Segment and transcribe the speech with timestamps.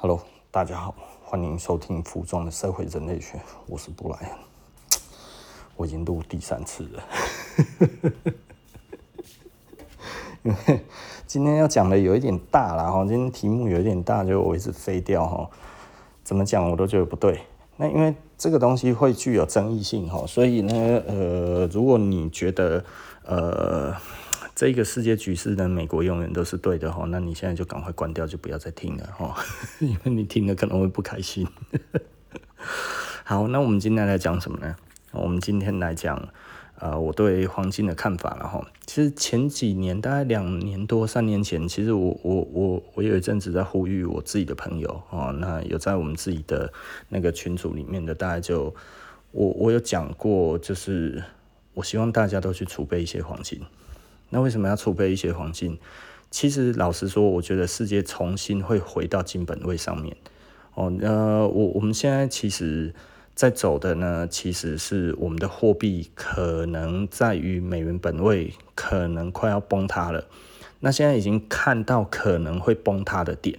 [0.00, 0.20] Hello，
[0.52, 0.94] 大家好，
[1.24, 4.30] 欢迎收听《服装的社会人类学》，我是布莱恩，
[5.74, 7.02] 我已经录第三次了，
[10.44, 10.56] 因为
[11.26, 15.50] 今天要讲的有一点大了哈，今天题目有一点大，就我一直飞掉哈，
[16.22, 17.40] 怎么讲我都觉得不对。
[17.76, 20.72] 那因为这个东西会具有争议性哈，所以呢，
[21.08, 22.84] 呃，如果你觉得
[23.24, 23.92] 呃。
[24.58, 27.04] 这个世界局势呢，美国永远都是对的哈。
[27.08, 29.36] 那你现在就赶快关掉，就不要再听了哈，
[29.78, 31.46] 因为你听了可能会不开心。
[33.22, 34.74] 好，那我们今天来讲什么呢？
[35.12, 36.28] 我们今天来讲，
[36.80, 38.66] 呃，我对黄金的看法了哈。
[38.84, 46.72] 其实前几年，大概两年多、三年前，其实我我我我有一阵子在呼吁我自己的朋友哦，那有在我们自己的
[47.10, 48.74] 那个群组里面的，大概就
[49.30, 51.22] 我我有讲过，就是
[51.74, 53.62] 我希望大家都去储备一些黄金。
[54.30, 55.78] 那为什么要储备一些黄金？
[56.30, 60.16] 其实老实说，我觉得世界重新会回到金本位上面。
[60.74, 62.94] 哦，呃，我我们现在其实
[63.34, 70.26] 在走的呢，其实是我们的货币可能在于美元本位可能快要崩塌了。
[70.80, 73.58] 那现在已经看到可能会崩塌的点。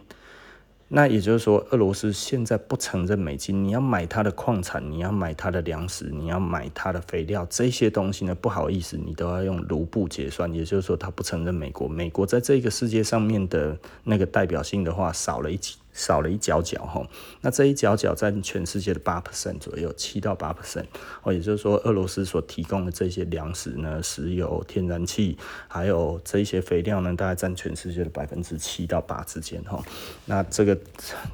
[0.91, 10.51] 那也就是说，俄罗斯现在不承认美金，你要买它的矿产，你要买它的粮食，你要买它的肥料，这些东西呢，不好意思，你都要用卢布结算。
[10.51, 15.59] 也就是说，它不承认美国，美国在这个世界上面的那个代表性的话，少了一。
[15.91, 17.05] 少了一角角哈，
[17.41, 20.85] 那这一角角占全世界的八 percent 左右，七到八 percent
[21.23, 25.37] 哦，也就是说，俄罗斯所提供的这些粮食呢、石油、天然气，
[25.67, 29.83] 还有这一些肥料呢，大概占全世界的百分之七到八之间哈。
[30.25, 30.77] 那这个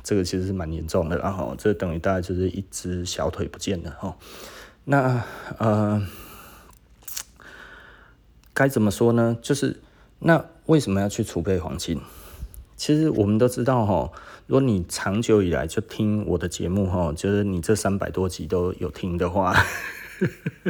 [0.03, 4.17] 这个其实是蛮严重的，然后这等于大概就是一只小腿不见了哈。
[4.85, 5.23] 那
[5.59, 6.01] 呃，
[8.53, 9.37] 该怎么说呢？
[9.41, 9.81] 就是
[10.19, 11.99] 那为什么要去储备黄金？
[12.75, 14.11] 其实我们都知道哈，
[14.47, 19.55] 如果你长久以来就听我的节目哈，就是你这三百多集都有听的话，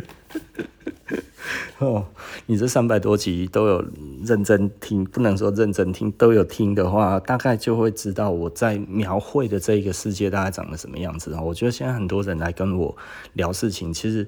[1.80, 2.06] 哦，
[2.46, 3.86] 你这三百多集都有
[4.24, 11.36] 认真听，不能说认真听，都有听的话，大概就会知道我在描绘的这个世界大概长得什么样子。
[11.42, 12.96] 我觉得现在很多人来跟我
[13.34, 14.28] 聊事情，其实。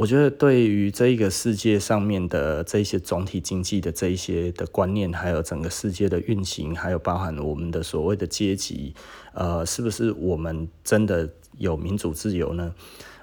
[0.00, 8.94] 我觉得对于这一个世界上面的这些总体经济的这一些的观念，还有整个世界的运行，还有包含我们的所谓的阶级，
[9.34, 11.28] 呃，是不是我们真的
[11.58, 12.74] 有民主自由呢？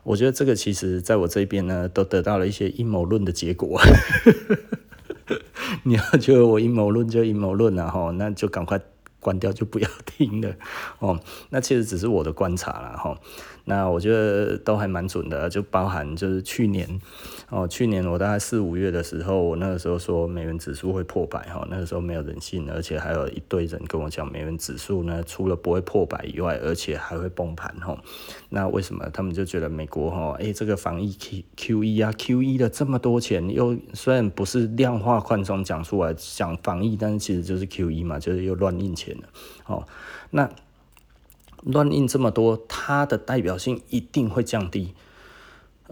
[0.03, 3.81] 我觉得这个其实在我这边呢，都得到了一些阴谋论的结果。
[5.81, 8.79] 你要觉得我阴谋论就阴谋论了哈，那就赶快
[9.19, 10.53] 关掉，就不要听了
[10.99, 11.19] 哦。
[11.49, 13.19] 那其实只是我的观察了哈。
[13.69, 16.87] 那我觉得都还蛮准的，就包含就是去年
[17.49, 28.01] 哦，去年我大概四五月的时候，我那个时候说美元指数会破百哈，那个时候没有人信，而且还有一堆人跟我讲美元指数呢，除了不会破百以外，而且还会崩盘哈。
[28.47, 39.23] 那为什么他们就觉得美国哈，诶，这个防疫 Q Q E 啊，Q E 的这么多钱，又虽然不是量化宽松讲出来讲防疫，但是其实就是 Q E 嘛，就是又乱印钱了
[39.65, 39.85] 哦，
[40.31, 40.49] 那。
[41.67, 44.93] 乱印这么多，它的代表性一定会降低。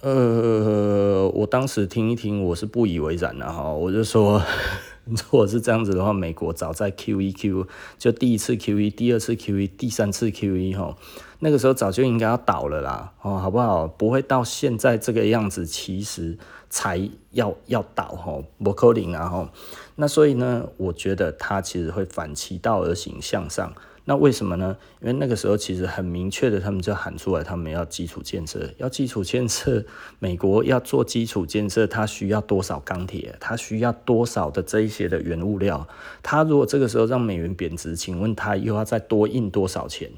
[0.01, 3.71] 呃，我当时听一听，我是不以为然的哈。
[3.71, 4.41] 我就说，
[5.05, 10.97] 如果是这样子的话，美国早在 QE，Q 就第一次 QE，第二次 QE，第三次 QE 哈，
[11.39, 13.87] 那个时候早就应该要倒了啦，哦，好不好？
[13.87, 16.37] 不会到现在这个样子，其实
[16.69, 19.49] 才要要倒哈，不可能啊哈。
[19.95, 23.73] 那所以呢，我觉得它其实会反其道而行，向上。
[24.07, 24.77] 那为什么呢？
[25.01, 29.83] 因为那个时候其实很明确的，他们就喊出来，他们要基础建设，要基础建设。
[30.19, 33.35] 美国要做基础建设，它需要多少钢铁？
[33.39, 35.87] 它需要多少的这一些的原物料？
[36.21, 40.11] 它如果这个时候让美元贬值，请问它又要再多印多少钱？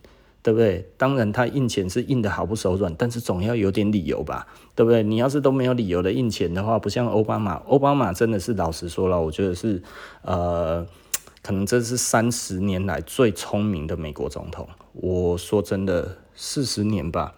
[0.43, 0.85] 对不对？
[0.97, 4.47] 当然，它印钱是印得毫不手软，但是总要有点理由吧？
[4.75, 5.01] 对不对？
[5.01, 9.81] 你要是都没有理由的印钱的话，不像奥巴马，奥巴马真的是老实说了，我觉得是
[10.23, 10.85] 呃。
[11.47, 14.67] 可能这是三十年来最聪明的美国总统。
[14.91, 17.35] 我说真的，四十年吧，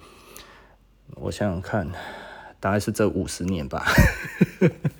[1.13, 1.87] 我想想看，
[2.59, 3.85] 大概是这五十年吧，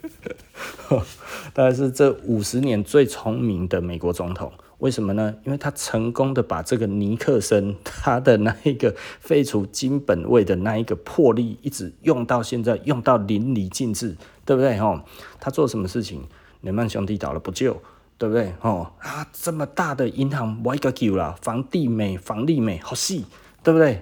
[1.56, 4.54] 大概是这五十年最聪明的美国总统。
[4.78, 5.34] 为什么呢？
[5.44, 14.16] 因为他成功的把这个尼克森他的那一个废除金本位的那一个魄力，一直用到现在，用到淋漓尽致，
[14.46, 14.78] 对不对？
[14.78, 15.04] 哈，
[15.40, 16.28] 他做什么事情？
[16.62, 17.82] 雷曼兄弟倒了不救。
[18.20, 18.54] 对不对？
[18.62, 23.26] 哦啊，这么大的银行，我一个救啦，房地美、房利美，好细，
[23.64, 24.02] 对不对？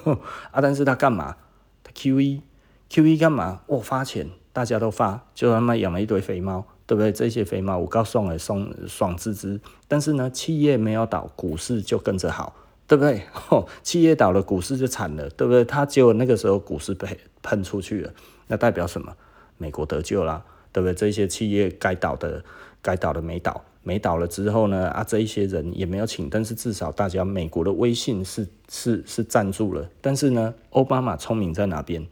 [0.50, 1.36] 啊，但是他干嘛？
[1.84, 3.60] 他 QE，QE 干嘛？
[3.66, 7.12] 我、哦、发钱，大家都发，就他妈养了一堆肥猫，对不对？
[7.12, 9.60] 这些肥猫我告诉你，爽爽滋滋。
[9.86, 12.56] 但是呢，企业没有倒，股市就跟着好，
[12.86, 13.22] 对不对？
[13.50, 15.62] 哦，企业倒了，股市就惨了，对不对？
[15.62, 18.10] 他结果那个时候股市被喷出去了，
[18.46, 19.14] 那代表什么？
[19.58, 20.42] 美国得救啦，
[20.72, 20.94] 对不对？
[20.94, 22.42] 这些企业该倒的
[22.82, 24.88] 该倒的没倒，没倒了之后呢？
[24.90, 29.88] 啊，这一些人也没有请，但是至少大家美国的威信是是是站住了。
[30.00, 32.06] 但是呢，奥巴马聪明在哪边？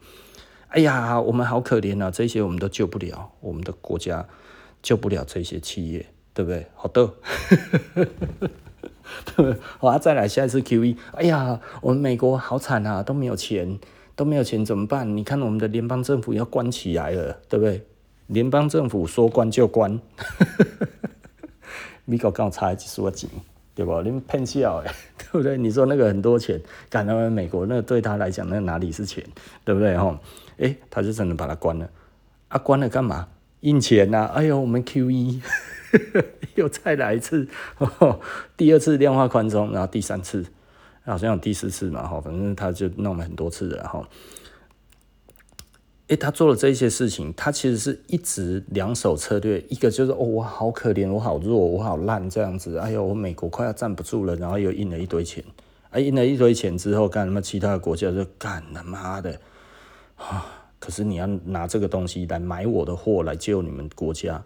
[0.69, 2.11] 哎呀，我们好可怜啊！
[2.11, 4.27] 这些我们都救不了，我们的国家
[4.83, 6.67] 救不了这些企业，对不对？
[6.75, 7.13] 好的，
[9.79, 10.97] 好啊，再来下一次 QE。
[11.13, 13.79] 哎呀，我们美国好惨啊，都没有钱，
[14.13, 15.15] 都没有钱怎么办？
[15.15, 17.85] 你看我们的联邦政府要关起来了，对不对？
[18.27, 19.99] 联邦政府说关就关，
[22.05, 23.29] 美国刚差一说钱，
[23.73, 24.01] 对不？
[24.01, 25.57] 你们骗笑诶， 对不对？
[25.57, 29.23] 你说那个很多钱，赶到美国，那对他来讲，那哪里是钱，
[29.63, 29.97] 对不对？
[29.97, 30.17] 吼？
[30.57, 31.89] 哎，他就真的把它关了，
[32.49, 33.27] 啊，关了干嘛？
[33.61, 34.25] 印钱呐！
[34.35, 35.41] 哎呦，我们 QE
[36.55, 37.47] 又再来一次，
[38.55, 40.45] 第二次量化宽松，然后第三次，
[41.03, 44.07] 好像有第四次嘛，哈，反正他就弄了很多次了，哈。
[46.07, 55.43] 哎，他做了这些事情，他其实是一直两手策略，一个就是哦，我好可怜，我好弱，我好烂这样子，哎呦，我美国快要站不住了，然后又印了一堆钱，
[55.89, 57.41] 啊，印了一堆钱之后，干什么？
[57.41, 59.39] 其他的国家就干他妈的。
[60.15, 60.45] 啊！
[60.79, 64.41] 可是你要拿这个东西来买我的货来救你们国家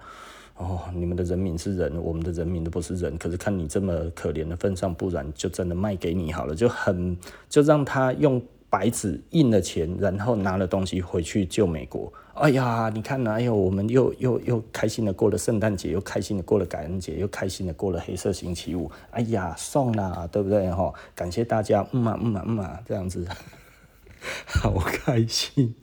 [0.58, 3.18] 哦，你们的人民是人，我们的人民都不是人。
[3.18, 7.18] 可是看你这么可怜的份上，不然就真的卖给你好了，就很
[7.50, 12.12] 就让他用白纸印了钱，然后拿了东西回去救美国。
[12.34, 18.90] 哎呀，你看呐，哎呦，我们又又又开心的过了圣诞节，又开心的过了感恩节，又开心的过了黑色星期五。
[19.12, 20.72] 哎呀，送啦，对不对？
[20.72, 23.28] 哈，感谢大家，嗯嘛嗯嘛嗯嘛，这样子。
[24.48, 25.76] 好开心，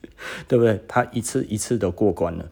[0.48, 0.80] 对不对？
[0.88, 2.48] 他一次一次的过关了，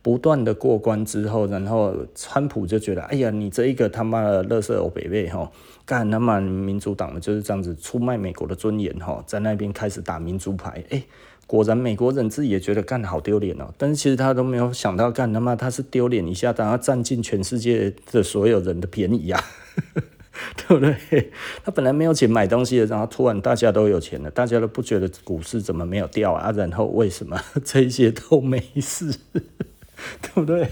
[0.00, 5.50] 不断的过关之后，然后川普就觉得，哎呀，你这一个他妈的垃圾欧北北哈，
[5.86, 11.02] 干他妈民主党的就是这样子出卖美国的尊严哈，在那边开始打民主牌，哎，
[11.46, 19.42] 果然美国人自己也觉得干得好丢脸哦，但是其实他都没有想到干他妈他是丢脸一下，然后占尽全世界的所有人的便宜呀。
[20.54, 21.32] 对不对？
[21.64, 26.52] 他本来没有钱买东西的，然后突然大家都有钱了，大家都不觉得股市怎么没有掉啊？
[26.52, 29.14] 然后为什么 这些都没事？
[29.32, 30.68] 对不对？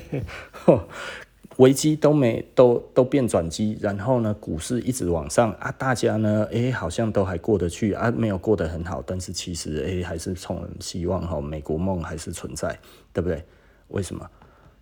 [1.56, 12.78] 危机都没都都变转机，然后呢，股市一直往上啊，大家呢，哎，好像都还过得去啊，没有过得很好，但是其实哎，还是充满希望哈，美国梦还是存在，
[13.12, 13.44] 对不对？
[13.88, 14.28] 为什么？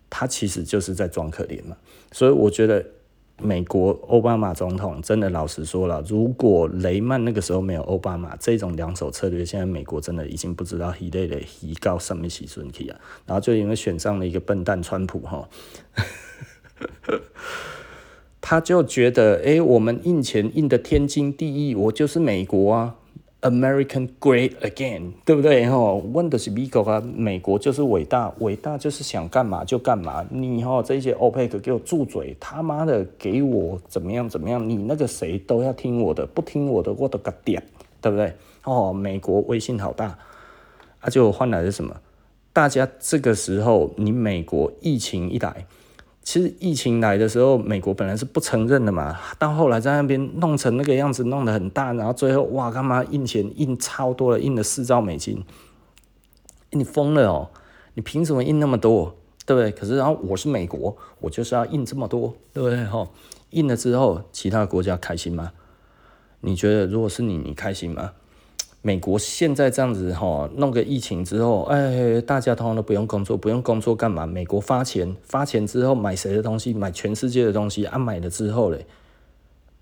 [0.09, 1.75] 他其实就是在装可怜嘛，
[2.11, 2.85] 所以我觉得。
[3.41, 12.99] 美国奥巴马总统真的老实说了，如果雷曼那个时候没有奥巴马这种两手策略，现在美国真的已经不知道黑的的黑高什么时阵去啊。
[13.25, 15.49] 然后就因为选上了一个笨蛋川普哈，
[18.41, 22.95] 他就觉得哎、我们印钱印得天经地义，我就是美国啊。
[23.41, 25.65] American great again，对不对？
[25.65, 30.25] 吼，问的是美国啊，美国就是伟大，伟大就是想干嘛就干嘛。
[30.29, 34.69] 你吼这些 OPEC 给我住嘴，他妈的给我怎么样怎么样？
[34.69, 37.61] 你那个谁都要听我的，不听我的我都个点，
[37.99, 38.31] 对不对？
[38.63, 40.17] 哦，美国威信好大，
[41.01, 41.93] 啊，就换来是什么？
[42.53, 45.65] 大家这个时候，你美国疫情一来。
[46.23, 55.43] 其实疫情来的时候，美国本来是不承认的嘛，到后来在那边弄成那个样子，弄得很大，然后最后哇，干嘛印钱印超多了，印了四兆美金，
[56.71, 57.49] 你疯了哦！
[57.95, 59.69] 你凭什么印那么多，对不对？
[59.71, 62.85] 可是然后我是美国，我就是要印这么多，对不对？
[62.85, 63.07] 哈，
[63.49, 65.51] 印了之后，其他国家开心吗？
[66.39, 68.13] 你觉得如果是你，你开心吗？
[68.85, 74.27] 美国现在这样子哈，弄个疫情之后，哎，大家通常都不用工作，不用工作干嘛？
[74.27, 76.73] 美国发钱，发钱之后买谁的东西？
[76.73, 77.97] 买全世界的东西啊！
[77.97, 78.85] 买了之后嘞，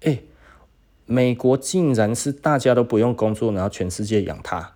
[0.02, 0.20] 哎，
[1.08, 4.72] 美国竟然是大家都不用工作，然后全世界养他，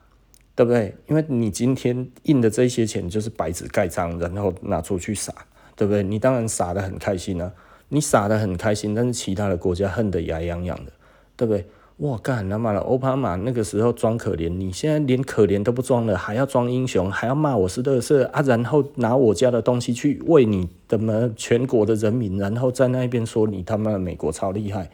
[0.55, 0.95] 对不对？
[1.07, 5.31] 因为你今天印的这些钱就是白纸盖章，然后拿出去撒，
[5.75, 6.01] 对不对？
[6.01, 7.53] 你当然撒得很开心啊，
[7.89, 10.91] 你撒得很开心，但是其他的国家恨得牙痒痒的，
[11.37, 11.67] 对不对？
[11.97, 24.91] 我干他妈的，奥巴马那个时候装可怜，你现在连可怜都不装了，还要装英雄，还要骂我是乐色啊，然后拿我家的东西去喂你的么全国的人民，然后在那边说你他妈的美国超厉害，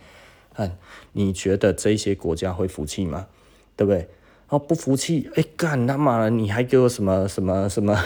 [0.53, 0.77] 看
[1.13, 3.25] 你觉得这些国家会服气吗？
[3.75, 4.07] 对不对？
[4.49, 7.97] 哦，不服气，哎干他妈的，你还给我什么什么什么？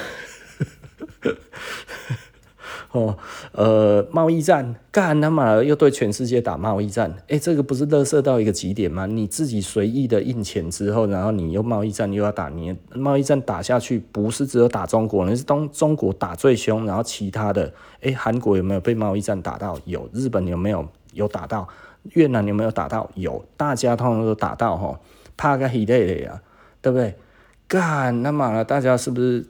[2.95, 3.17] 哦，
[3.51, 9.05] 呃，贸易战干他妈又对全世界打贸易战，哎，这个不是乐色到一个极点吗？
[9.05, 19.77] 你自己随意的印钱之后，然后你又贸易战又要打，你贸易战打下去，不是只有打中国，那是东中国打最凶，然后其他的，哎，韩国有没有被贸易战打到？
[19.83, 20.87] 有，日本有没有？
[21.13, 21.65] 有打到，
[22.11, 23.09] 越南有没有打到？
[23.15, 24.99] 有，大家通通都打到哈，
[25.37, 26.41] 怕个稀累的呀，
[26.81, 27.15] 对不对？
[27.69, 29.45] 干，那么大家是不是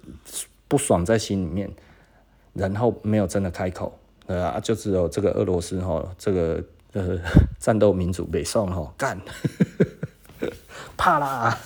[0.67, 1.69] 不爽在心里面？
[2.55, 3.95] 然后没有真的开口，
[4.27, 7.19] 啊，就只有这个俄罗斯哈，这个呃
[7.59, 9.19] 战斗民族北宋哈干，
[10.97, 11.55] 怕啦。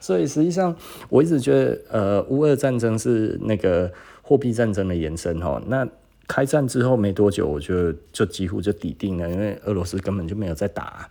[0.00, 0.74] 所以实际上
[1.08, 5.62] 我一直觉得，呃，乌俄战争是那个货币战争的延伸哈。
[5.66, 5.86] 那
[6.26, 11.08] 开战之后没多久，我觉得就几乎就底定了，因为俄罗斯根本就没有在打，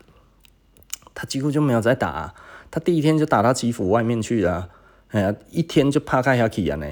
[1.13, 2.33] 他几乎就没有在打，
[2.69, 4.69] 他第一天就打到基辅外面去了，
[5.09, 6.87] 哎呀，一天就趴开下去了呢。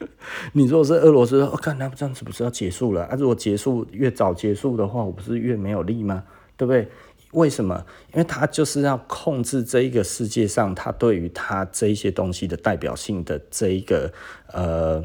[0.52, 3.16] 你如果是俄罗斯，我看那这样子不是要结束了啊？
[3.18, 6.24] 如果结束越早结束的话，我不是越没有利吗？
[6.56, 6.88] 对不对？
[7.32, 7.84] 为什么？
[8.14, 14.10] 因为他就是要控制这一个世界上，他对于他这一些东西的代表性的这一个
[14.52, 15.04] 呃，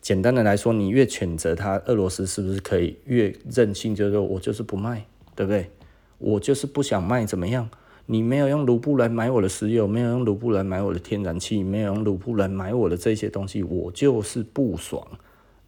[0.00, 3.94] 简单的来说，你越谴责他，俄罗斯是不是可以越任性？
[3.94, 5.70] 就是说我就是不卖，对不对？
[6.18, 7.68] 我就是不想卖，怎么样？
[8.06, 15.06] 你没有用卢布来买我的石油，没有用卢布来买我的天然气，没有用卢布来买我的这些东西，我就是不爽，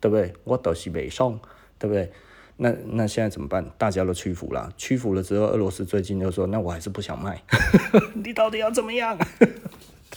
[0.01, 0.33] 对不对？
[0.45, 1.39] 我都是没送，
[1.79, 2.11] 对不对？
[2.57, 3.65] 那那现在怎么办？
[3.77, 7.43] 大家都屈服了，屈服了之后，俄罗斯最近就说：“那我还是不想卖，
[8.15, 9.19] 你到底要怎么样？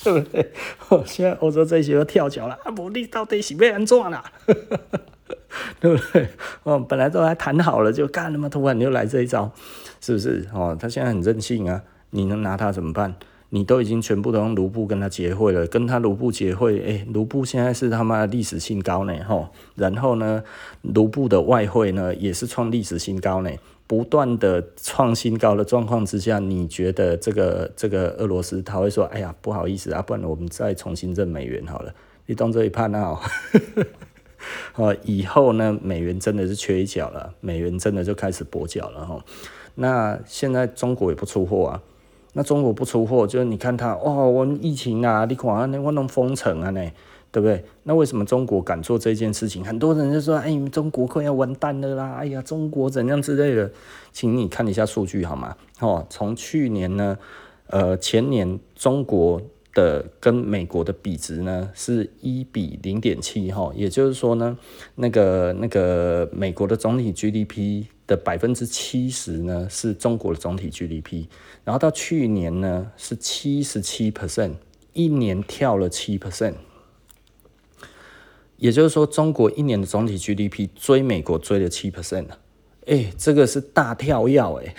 [0.04, 0.52] 对不对？”
[1.04, 4.24] 现在欧洲这些都跳脚了，啊不，你到底是被人撞了？
[5.80, 6.28] 对不对？
[6.62, 9.52] 哦，本来都还谈好了，就干了嘛，突然又来这一招，
[10.00, 10.48] 是不是？
[10.54, 13.16] 哦，他现在很任性啊，你能拿他怎么办？
[13.50, 20.44] 你都已经全部都用卢布跟他结汇了，跟他卢布结汇，诶、卢布现在是他妈的历史新高呢，吼，然后呢，
[20.82, 23.50] 卢布的外汇呢也是创历史新高呢，
[23.88, 31.96] 不断的创新高的状况之下，你觉得这个这个俄罗斯他会说，哎呀，不好意思啊，不然我们再重新认美元好了，
[32.26, 33.18] 你当这一判那
[34.74, 39.24] 好，以后呢，美元真的是缺一角了，美元真的就开始跛脚了哈，
[39.76, 41.82] 那现在中国也不出货啊。
[42.38, 46.82] 那中国不出货，就是你看它，哦，我们疫情啊，你看那我弄封城啊，那，
[47.32, 47.65] 对不对？
[47.82, 49.65] 那为什么中国敢做这件事情？
[49.65, 53.72] 很多人就说，哎，中国快要完蛋了啦，哎呀，中国怎样之类的，
[54.12, 55.56] 请你看一下数据好吗？
[55.79, 57.17] 哦，从去年呢，
[57.72, 59.41] 呃，前年中国
[59.77, 64.57] 的跟美国的比值呢是一比零点七，哈，也就是说呢，
[64.96, 67.86] 那个那个美国的总体 GDP。
[68.07, 71.25] 的百分之七十呢是中国的总体 GDP，
[71.65, 74.53] 然后到去年呢是七十七 percent，
[74.93, 76.53] 一年跳了七 percent，
[78.55, 82.27] 也就是说中国一年的总体 GDP 追美国追了七 percent，
[82.86, 84.75] 哎，这个是大跳跃哎，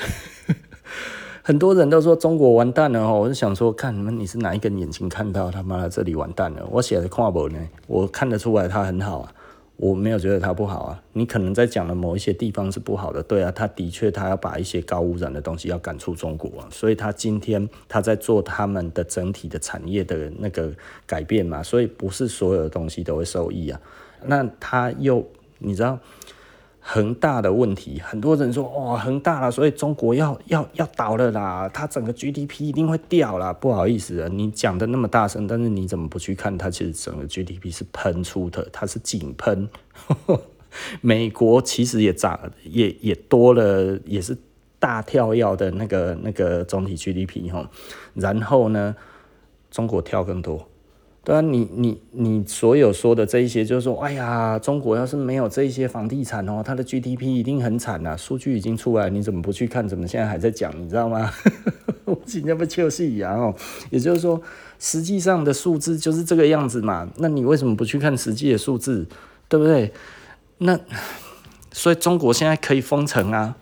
[1.48, 6.62] 很多人都说中国完蛋了哦，我就想说看你们你是哪一根眼睛看到他妈的这里完蛋了？
[6.70, 9.32] 我写的跨博呢，我看得出来它很好啊。
[9.78, 20.70] 我没有觉得它不好啊，你可能在讲的某一些地方是不好的，对啊，他的确他要把一些高污染的东西要赶出中国啊，所以他今天他在做他们的整体的产业的那个
[21.06, 23.80] 改变嘛，所以不是所有的东西都会受益啊，
[24.26, 25.26] 那他又
[25.60, 25.98] 你知道？
[26.90, 33.52] 恒大的问题，很多人说哇，恒大了，所以中国要要要倒了啦，它整个 GDP 一定会掉啦。
[33.52, 36.71] 不好意思啊，你讲的那么大声，但是你怎么不去看它？
[36.71, 39.68] 其实整个 GDP 是喷出的，它是井喷。
[41.02, 44.35] 美国其实也涨，也也多了，也是
[44.78, 47.68] 大跳跃的那个那个总体 GDP 哈。
[48.14, 48.97] 然后呢，
[49.71, 50.66] 中国跳更多。
[51.28, 58.16] 对啊，你你你所有说的这一些，就是说，哎呀，中国要是没有这一些房地产哦，它的 GDP 一定很惨啊。
[58.16, 59.87] 数据已经出来，你怎么不去看？
[59.87, 60.73] 怎么现在还在讲？
[60.82, 61.30] 你知道吗？
[62.06, 63.54] 我今天不就是一样哦。
[63.90, 64.40] 也就是说，
[64.78, 67.06] 实际上的数字就是这个样子嘛。
[67.18, 69.06] 那你为什么不去看实际的数字？
[69.50, 69.92] 对不对？
[70.56, 70.80] 那
[71.73, 73.54] 所以中国现在可以封城啊。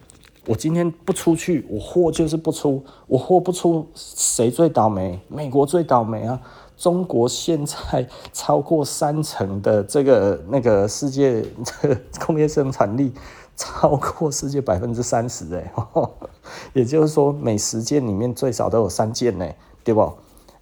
[0.46, 2.84] 我今天不出去，我货就是不出。
[3.08, 5.18] 我货不出，谁最倒霉？
[5.26, 6.40] 美国最倒霉啊。
[6.76, 11.44] 中国现在超过三成的这个那个世界
[12.26, 13.12] 工业生产力，
[13.56, 15.72] 超过世界百分之三十哎，
[16.74, 19.46] 也就是说每十件里面最少都有三件呢，
[19.82, 20.12] 对不？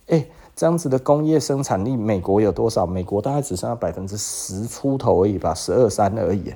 [0.06, 2.86] 哎，这样子的工业生产力，美国有多少？
[2.86, 6.54] 美国大概只剩下百分之十出头而已吧，十二三而已，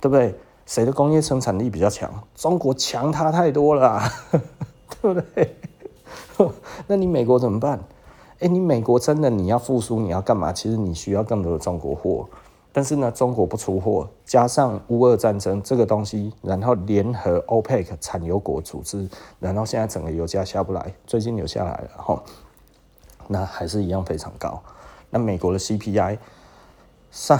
[0.00, 0.34] 对不对？
[0.66, 2.08] 谁的工业生产力比较强？
[2.36, 4.00] 中国强他太多了，
[5.02, 5.56] 对不对？
[6.86, 7.80] 那你美国怎么办？
[8.40, 10.52] 哎，你美国真的你要复苏，你要干嘛？
[10.52, 12.26] 其实你需要更多的中国货，
[12.72, 22.22] 但是呢，中国不出货，加上乌俄战争这个东西，然后联合 OPEC 产油国组织，然后现在整个油价下不来，最近有下来了哈，
[23.28, 24.62] 那还是一样非常高。
[25.10, 26.18] 那美国的 CPI
[27.10, 27.38] 上，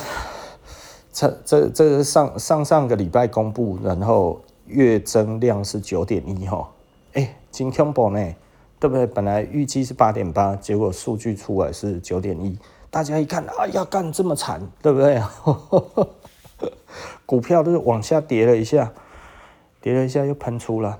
[1.12, 4.40] 这这这上上上个礼拜公布，然后。
[4.66, 6.70] 月增量是九点一哈，
[7.14, 8.34] 哎，真恐怖呢，
[8.80, 9.06] 对不对？
[9.06, 12.58] 本来预计是八点八，结果数据出来是九点一，
[12.90, 15.22] 大家一看，哎呀，干这么惨，对不对？
[17.26, 18.90] 股票都是往下跌了一下，
[19.82, 20.98] 跌了一下又喷出了，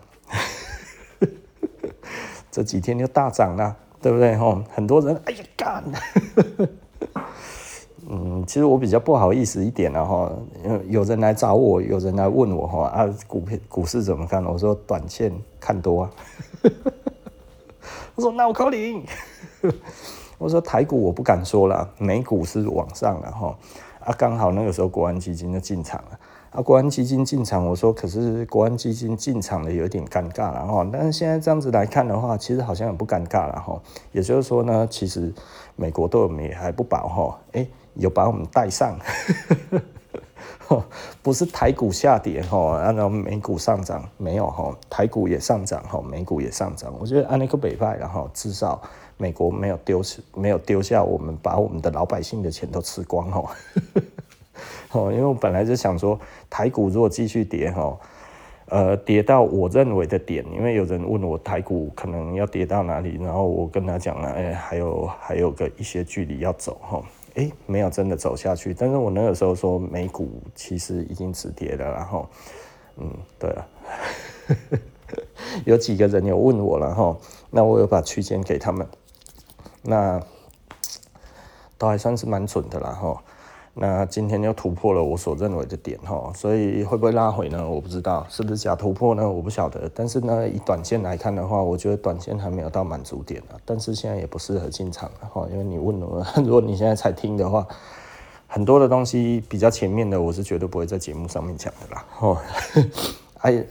[2.53, 4.37] 这几天又大涨了，对不对？
[4.37, 5.83] 吼，很多人，哎呀，干。
[8.13, 10.31] 嗯，其实我比较不好意思一点了哈，
[10.89, 14.45] 有人来找我，有人来问我哈啊，股票股市怎么看？
[14.45, 16.11] 我说短线看多啊。
[18.21, 19.03] 我说那我考你，
[20.37, 23.57] 我说台股我不敢说了，美股是往上了哈
[24.05, 26.19] 啊，刚好那个时候国安基金就进场了。
[26.51, 33.81] 啊，国安基金进场，我说可是国安基金进场的有点尴尬了哈，但是现在这样子来看的话，其实好像也不尴尬了哈，
[34.13, 35.33] 也就是说呢，其实
[35.77, 37.67] 美国对我们也还不薄哈，哎。
[37.95, 38.97] 有把我们带上，
[41.23, 46.93] 不是台股下跌哈，按照美股上涨没有哈，台股也上涨哈，美股也上涨。
[46.99, 48.81] 我觉得按那个北派，然后至少
[49.17, 50.03] 美国没有丢
[50.35, 53.51] 没有丢下我们，把我们的老百姓的钱都吃光哈。
[54.93, 56.19] 哦，因为我本来就想说，
[56.49, 57.97] 台股如果继续跌哈，
[58.67, 67.03] 呃，跌到我认为的点，因为有人问我台股可能要跌到哪里，然后我跟他讲了，哎，还有还有个一些距离要走哈。
[67.37, 72.29] 哎、没有真的走下去，但是我那个时候说美股其实已经止跌了，然后，
[72.97, 73.69] 嗯，对了，
[75.65, 77.17] 有几个人有问我了哈，
[77.51, 78.87] 那我有把区间给他们，
[79.83, 80.21] 那
[81.79, 83.23] 都还算是蛮准的了哈。
[83.83, 87.67] 那今天又突破了我所认为的点哈，所以会不会拉回呢？
[87.67, 89.27] 我不知道，是不是假突破呢？
[89.27, 89.91] 我不晓得。
[89.95, 93.57] 但是呢，以短线来看的话，我觉得短线还没有到满足点啊。
[93.65, 97.67] 但是现在也不适合进场了哈，因为你问我，如果你现在才听的话，
[98.47, 102.05] 很多的东西比较前面的，我是绝对不会在节目上面讲的啦。
[102.21, 102.37] 哦，
[103.41, 103.65] 哎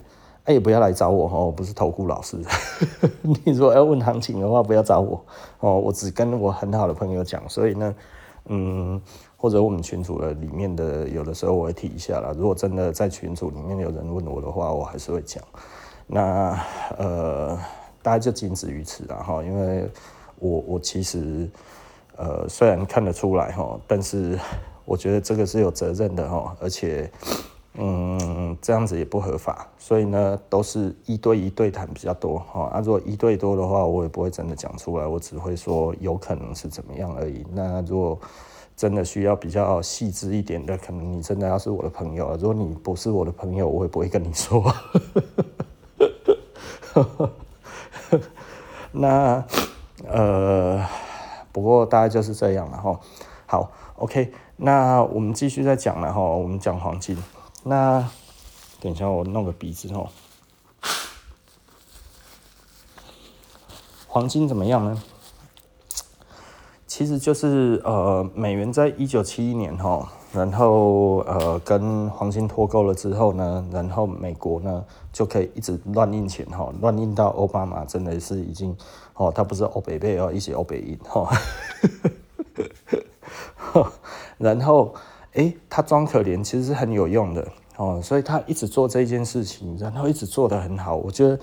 [0.45, 2.35] 哎，也不要来找我哈，我不是投顾老师。
[3.21, 5.23] 你如果要问行情的话，不要找我
[5.59, 7.95] 哦，我只跟我很好的朋友讲，所以呢，
[8.47, 8.99] 嗯。
[9.41, 12.33] 或者我们群组的里面的有的时候我会提一下啦。
[12.37, 15.41] 如果真的在群组里面有人问我的话，我还是会讲。
[16.05, 16.59] 那
[16.97, 17.57] 呃，
[18.01, 19.41] 大概就仅止于此了哈。
[19.41, 19.89] 因为
[20.39, 21.49] 我我其实
[22.17, 24.37] 呃虽然看得出来哈，但是
[24.83, 27.09] 我觉得这个是有责任的哈，而且
[27.75, 32.63] 嗯这样子也不合法，所以呢都是一对一对谈比较多哈。
[32.73, 37.45] 啊，如果一对多的话，我也不会真的讲出来，我只会说有可能是怎么样而已。
[37.53, 38.19] 那如果
[38.79, 44.73] 真的需要比较细致一点的，可能你真的要是我的朋友，如果你不是我的朋友，我也不会跟你说。
[48.93, 49.43] 那
[50.07, 50.87] 呃，
[51.51, 52.97] 不过大概就是这样了哈。
[53.45, 56.21] 好，OK，那我们继续再讲了哈。
[56.21, 57.21] 我们讲黄金，
[57.65, 58.09] 那
[58.79, 60.09] 等一下我弄个鼻子哈。
[64.07, 65.03] 黄金怎么样呢？
[66.89, 78.75] 其实就是呃，美元在一九七一年哈，然后呃跟黄金脱钩了之后呢，然后美国呢就可以一直乱印钱哈，乱印到奥巴马真的是已经
[79.13, 81.29] 哦，他不是欧北贝哦，一些欧北印哈，
[84.39, 84.91] 然后
[85.33, 87.47] 诶，他装可怜其实是很有用的
[87.77, 91.39] 哦，所以他一直做这件事情，然后一直做得很好，我觉得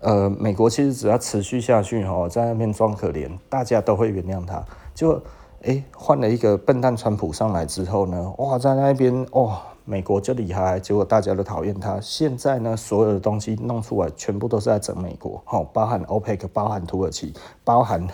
[0.00, 4.62] 呃，美国其实只要持续下去哈，在那边装可怜，大家都会原谅他。
[5.00, 5.18] 就
[5.62, 11.98] 诶，换了一个笨蛋川普上来之后呢，哇，在那边哇，美国就厉害，结果大家都讨厌他。
[12.02, 17.32] 现在呢，所有的东西弄出来，全部都是在整美国，哈，包含 OPEC，包含土耳其，
[17.64, 18.06] 包含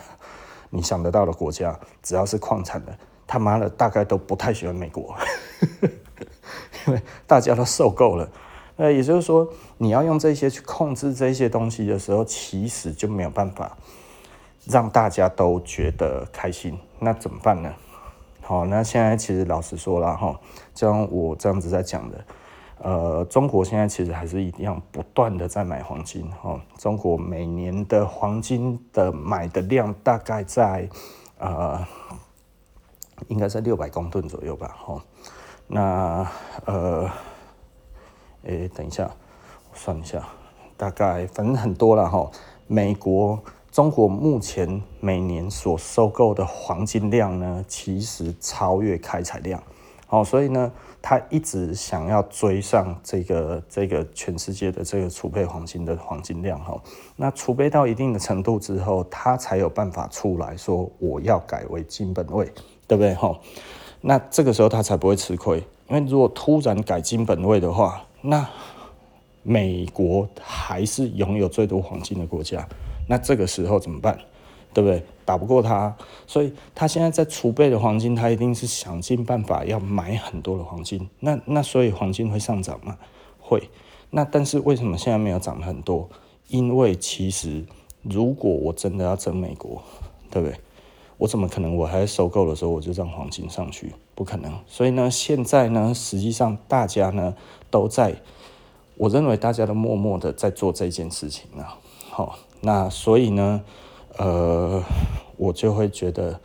[0.70, 2.96] 你想得到的国家，只要是矿产的，
[3.26, 5.12] 他妈的大概都不太喜欢美国，
[6.86, 8.28] 因 为大家都受够了。
[8.76, 13.76] 那也就是说，你要用这些去控制这些东西的时候，其实就没有办法。
[14.66, 17.72] 让大家都觉得开心，那怎么办呢？
[18.42, 20.38] 好，那现在其实老实说了哈，
[20.74, 22.24] 像我这样子在讲的，
[22.78, 26.60] 呃，中国现在其实还是一样不断的在买黄金哈。
[26.78, 30.88] 中国每年的黄金的买的量大概在
[31.38, 31.84] 呃，
[33.28, 34.76] 应该在六百公吨左右吧。
[34.78, 35.02] 哈，
[35.66, 36.26] 那
[36.64, 37.10] 呃，
[38.42, 39.10] 诶，等一下，
[39.70, 40.24] 我算一下，
[40.76, 42.30] 大概反正很多了哈。
[42.66, 43.40] 美国。
[43.76, 49.62] 中国目前每年所收购的黄金量呢，其实超越开采量，
[50.06, 56.82] 好，所以呢，他一直想要追上这个这个全世界的这个储备黄金的黄金量，哈，
[57.16, 62.50] 那储备到一定的程度之后，他才有办法出来说我要改为金本位，
[62.86, 63.38] 对不对，哈？
[64.00, 65.58] 那这个时候他才不会吃亏，
[65.90, 68.48] 因为如果突然改金本位的话，那
[69.42, 72.66] 美国还是拥有最多黄金的国家，
[73.06, 74.18] 那这个时候怎么办？
[74.74, 75.02] 对不对？
[75.24, 81.08] 打不过他，所以他现在在储备的黄金，他一定是想尽办法要买很多的黄金。
[81.20, 82.96] 那那所以黄金会上涨吗？
[83.40, 83.70] 会。
[84.10, 86.08] 那但是为什么现在没有涨很多？
[86.48, 87.64] 因为其实
[88.02, 89.82] 如果我真的要整美国，
[90.30, 90.56] 对不对？
[91.18, 93.94] 我怎么可能我还收购的时候我就让黄金上去？
[94.14, 94.52] 不可能。
[94.66, 97.34] 所以呢，现在呢，实际上大家呢
[97.70, 98.14] 都在，
[98.96, 101.78] 我认为大家都默默的在做这件事情啊。
[102.16, 103.62] 好，那所以呢。
[104.18, 104.82] 呃，
[105.36, 106.40] 我就会觉得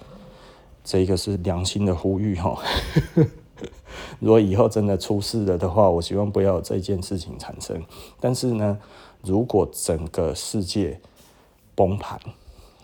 [0.84, 2.62] 这个是良心的呼吁哈。
[4.20, 7.82] 如果以后真的出事了的话，我希望不要有这件事情产生。
[8.20, 8.78] 但是呢，
[9.22, 11.00] 如果整个世界
[11.74, 12.20] 崩盘，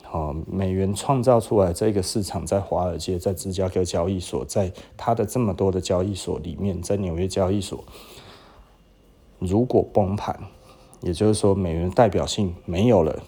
[0.09, 7.83] 哦，美元创造出来这个市场，在华尔街，在芝加哥交易所，在它的这么多的交易所里面，在纽约交易所，
[9.39, 10.39] 如果崩盘，
[11.01, 13.19] 也就是说美元代表性没有了，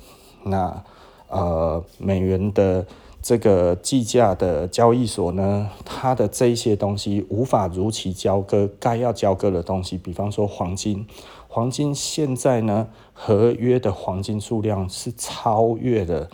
[0.43, 0.83] 那。
[1.31, 2.87] 呃，美元的
[3.21, 11.05] 这个计价的交易所呢，它的这一些东西无法如期交割该要交割的东西，比方说黄金，
[11.47, 16.31] 黄金现在呢，合约的黄金数量是超越的，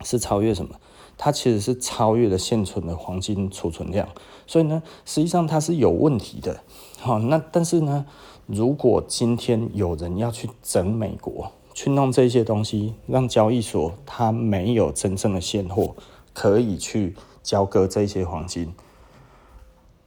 [0.00, 0.74] 是超越什么？
[1.16, 4.08] 它其实是超越了现存的黄金储存量，
[4.48, 6.60] 所以呢，实际上它是有问题的。
[6.98, 8.04] 好，那但是呢，
[8.46, 15.94] 如果今天有人要去整美国，去弄这些东西，让交易所它没有真正的现货
[16.32, 18.72] 可以去交割这些黄金，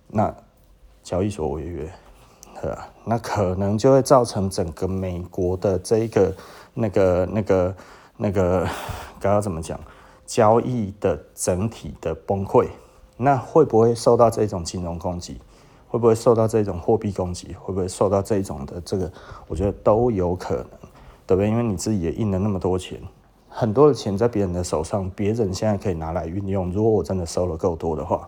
[0.07, 0.33] 那
[1.03, 1.91] 交易所违约，
[2.61, 2.89] 对吧？
[3.03, 6.35] 那可能就会造成整个美国的这个
[6.73, 7.75] 那个那个
[8.15, 8.65] 那个
[9.19, 9.79] 刚刚怎么讲？
[10.25, 12.67] 交易的整体的崩溃，
[13.17, 15.39] 那会不会受到这种金融攻击？
[15.89, 17.53] 会不会受到这种货币攻击？
[17.59, 19.11] 会不会受到这种的这个？
[19.49, 20.65] 我觉得都有可能。
[21.27, 21.47] 对不对？
[21.47, 22.99] 因为你自己也印了那么多钱，
[23.47, 26.71] 很多的钱在别人的手上，别人现在可以拿来运用。
[26.71, 28.27] 如果我真的收了够多的话，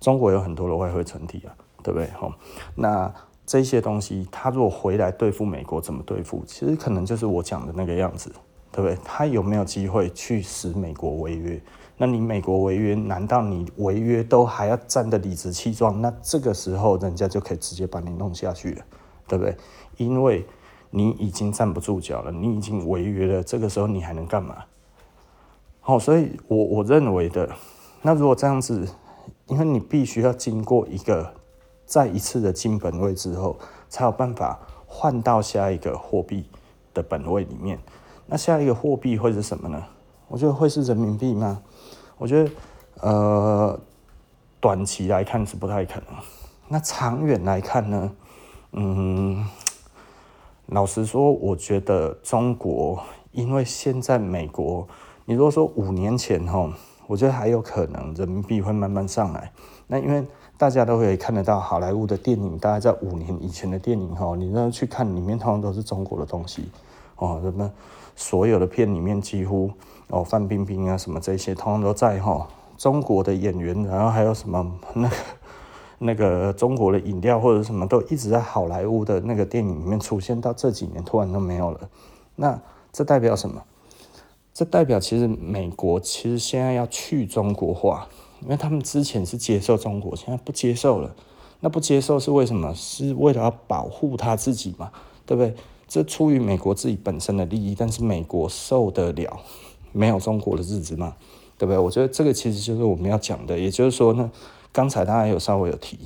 [0.00, 2.08] 中国有很多的外汇存底啊，对不对？
[2.12, 2.32] 好，
[2.74, 3.12] 那
[3.44, 6.42] 这些东西，他如果回来对付美国，怎么对付？
[6.46, 8.32] 其实可能就是我讲的那个样子，
[8.72, 8.96] 对不对？
[9.04, 11.60] 他有没有机会去使美国违约？
[11.96, 16.00] 那你美国违约，难道你违约都还要站得理直气壮？
[16.00, 18.84] 那这个时候，人家就可以直接把你弄下去了，
[19.28, 19.56] 对不对？
[19.96, 20.46] 因为。
[20.96, 24.64] 你已经站不住脚了，你已经违约了，这个时候你还能干嘛？
[25.80, 27.50] 好，所以我我认为的，
[28.02, 28.88] 那如果这样子，
[29.48, 31.34] 因为你必须要经过一个
[31.84, 33.56] 再一次的金本位之后，
[33.88, 36.48] 才有办法换到下一个货币
[36.94, 37.76] 的本位里面。
[38.26, 39.82] 那下一个货币会是什么呢？
[40.28, 41.60] 我觉得会是人民币吗？
[42.18, 42.50] 我觉得，
[43.00, 43.80] 呃，
[44.60, 46.08] 短期来看是不太可能。
[46.68, 48.12] 那长远来看呢？
[48.72, 49.44] 嗯。
[50.68, 52.98] 老实说，我觉得中国，
[53.32, 54.88] 因为现在美国，
[55.26, 56.72] 你如果说五年前哈，
[57.06, 59.52] 我觉得还有可能人民币会慢慢上来。
[59.86, 66.70] 那因为大家都可以看得到好莱坞的电影，大概在五年以前的电影哈，你那去看里面通常都是中国的东西
[67.16, 67.70] 哦，什么
[68.16, 69.70] 所有的片里面几乎
[70.08, 75.16] 哦，范冰冰啊什么这些，通通都在哈中国的演员，然后还有什么那个。
[75.98, 81.88] 那个中国的饮料或者什么都一直在好莱坞的那个电影里面出现，到这几年突然都没有了。
[82.34, 82.60] 那
[82.92, 83.62] 这代表什么？
[84.52, 88.08] 这代表其实美国其实现在要去中国化，
[88.42, 91.14] 因为他们之前是接受中国，现在不接受了。
[91.60, 92.74] 那不接受是为什么？
[92.74, 94.90] 是为了要保护他自己嘛，
[95.24, 95.54] 对不对？
[95.86, 99.40] 这出于美国自己本身的利益，但是美国受得了
[99.94, 101.16] 没有中国的日子吗？
[101.56, 101.78] 对不对？
[101.78, 104.30] 我觉得这个其实就是我们要讲的，也就是说呢。
[104.72, 106.00] 刚才大家有稍微有提，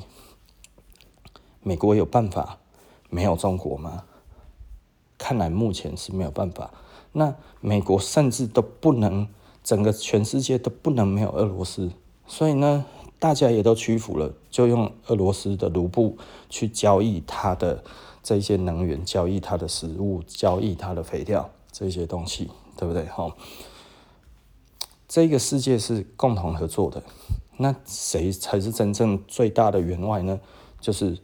[1.63, 2.59] 美国有办法
[3.09, 4.05] 没有中国吗？
[5.17, 6.71] 看来目前是没有办法。
[7.13, 9.27] 那美国甚至都不能，
[9.65, 11.91] 整个全世界都不能没有俄罗斯。
[12.27, 12.85] 所以呢，
[13.19, 16.19] 大家也都屈服了，就用俄罗斯的卢布
[16.51, 17.83] 去交易它的
[18.23, 23.07] 这些能源，交易它的食物，交易它的肥料这些东西，对不对？
[23.07, 23.35] 哈，
[25.09, 27.03] 这个世界是共同合作的。
[27.57, 30.39] 那谁才是真正最大的员外呢？
[30.81, 31.19] 就是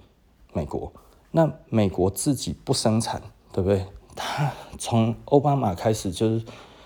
[0.53, 0.93] 美国。
[1.31, 3.87] 那美国自己不生产，对不对？
[4.17, 6.45] 他从奥巴马开始就是，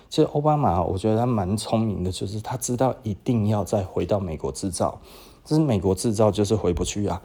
[0.09, 5.01] 其实奥巴马我觉得他蛮聪明的，就是他知道一定要再回到美国制造。
[5.45, 7.23] 这是美国制造就是回不去啊。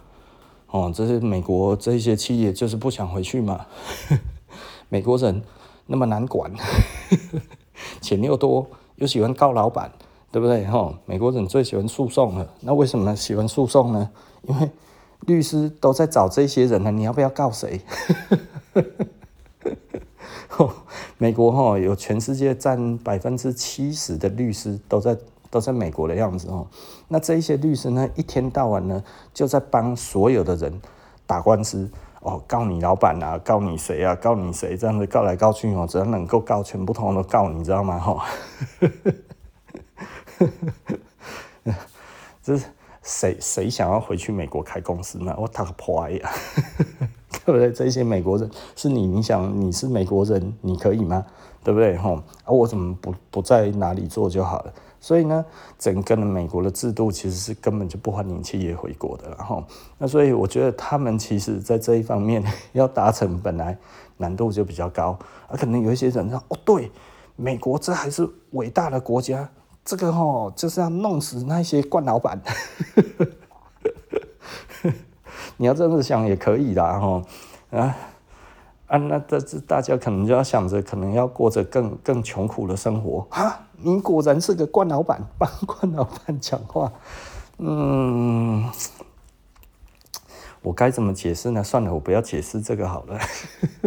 [0.68, 3.66] 哦，这是美国这些企业就是不想回去嘛。
[4.90, 5.44] 美国人
[5.88, 6.54] 那么难管，
[8.02, 9.92] 钱又多，又喜欢告老板。
[10.32, 10.66] 对不对？
[10.66, 12.50] 哈，美国人最喜欢诉讼了。
[12.62, 14.10] 那为什么喜欢诉讼呢？
[14.48, 14.72] 因为
[15.28, 16.90] 律师都在找这些人呢。
[16.90, 17.80] 你要不要告谁？
[21.20, 25.16] 美国哈有全世界占百分之七十的律师都在
[25.52, 26.66] 都在美国的样子哦。
[27.10, 29.04] 那这些律师呢，一天到晚呢
[29.36, 30.82] 就在帮所有的人
[31.28, 31.88] 打官司
[32.24, 38.00] 哦，告你老板啊，告你谁啊，告你谁这样子告来告去哦，只要能够告，全部通通都告你，知道吗？
[38.00, 38.26] 哈，
[42.42, 42.66] 这是
[43.02, 45.36] 谁谁想要回去美国开公司呢？
[45.38, 46.32] 我打个破呀！
[47.46, 47.70] 对不对？
[47.74, 51.26] 这些美国人是你，你想你是美国人，你可以吗？
[51.62, 51.98] 对不对？
[51.98, 54.74] 吼，啊，我怎么不不在哪里做就好了？
[55.04, 55.46] 所以呢，
[55.78, 59.62] 整个的美国的制度其实是根本就不欢迎企业回国的，然后
[59.98, 63.78] 那所以我觉得他们其实在这一方面 要达成本来
[64.16, 66.90] 难度就比较高，啊，可能有一些人说哦，对，
[67.36, 69.50] 美国这还是伟大的国家，
[69.84, 72.42] 这个吼就是要弄死那些惯老板。
[75.58, 77.22] 你要这样子想也可以的哈，
[77.72, 77.94] 啊
[78.94, 83.60] 啊，那这大家可能就要想着，可能要过着更更穷苦的生活啊！
[83.82, 86.94] 你果然是个惯老板，帮惯老板讲话，
[87.58, 88.70] 嗯，
[90.62, 91.64] 我该怎么解释呢？
[91.64, 93.20] 算了，我不要解释这个好了，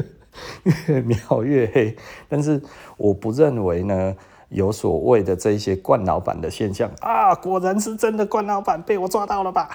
[0.89, 1.97] 越描越黑。
[2.29, 2.61] 但是
[2.97, 4.17] 我不认为呢，
[4.49, 9.71] 有所谓的这些惯老板的现象啊，果然是真的惯老板，被我抓到了吧？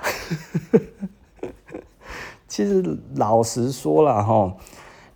[2.50, 4.54] 其实老实说了哈，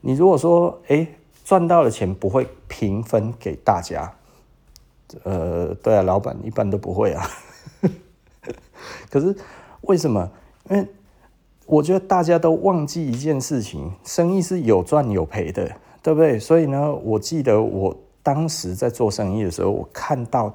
[0.07, 1.07] 你如果说诶
[1.43, 4.13] 赚到的钱不会平分给大家，
[5.23, 7.27] 呃，对啊，老板一般都不会啊。
[9.09, 9.35] 可是
[9.81, 10.29] 为什么？
[10.69, 10.87] 因为
[11.65, 16.37] 我觉得大家都忘记一件事情，生意是有赚有赔的，对不对？
[16.37, 20.53] 所以呢，我记得我当时在做生意的时候，我看到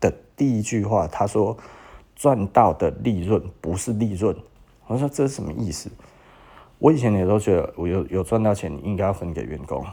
[0.00, 1.56] 的第一句话，他说
[2.16, 4.36] 赚到的利润不是利润。
[4.88, 5.88] 我说这是什么意思？
[6.80, 9.84] 我以前也都觉得，我有有赚到钱，你应该要分给员工，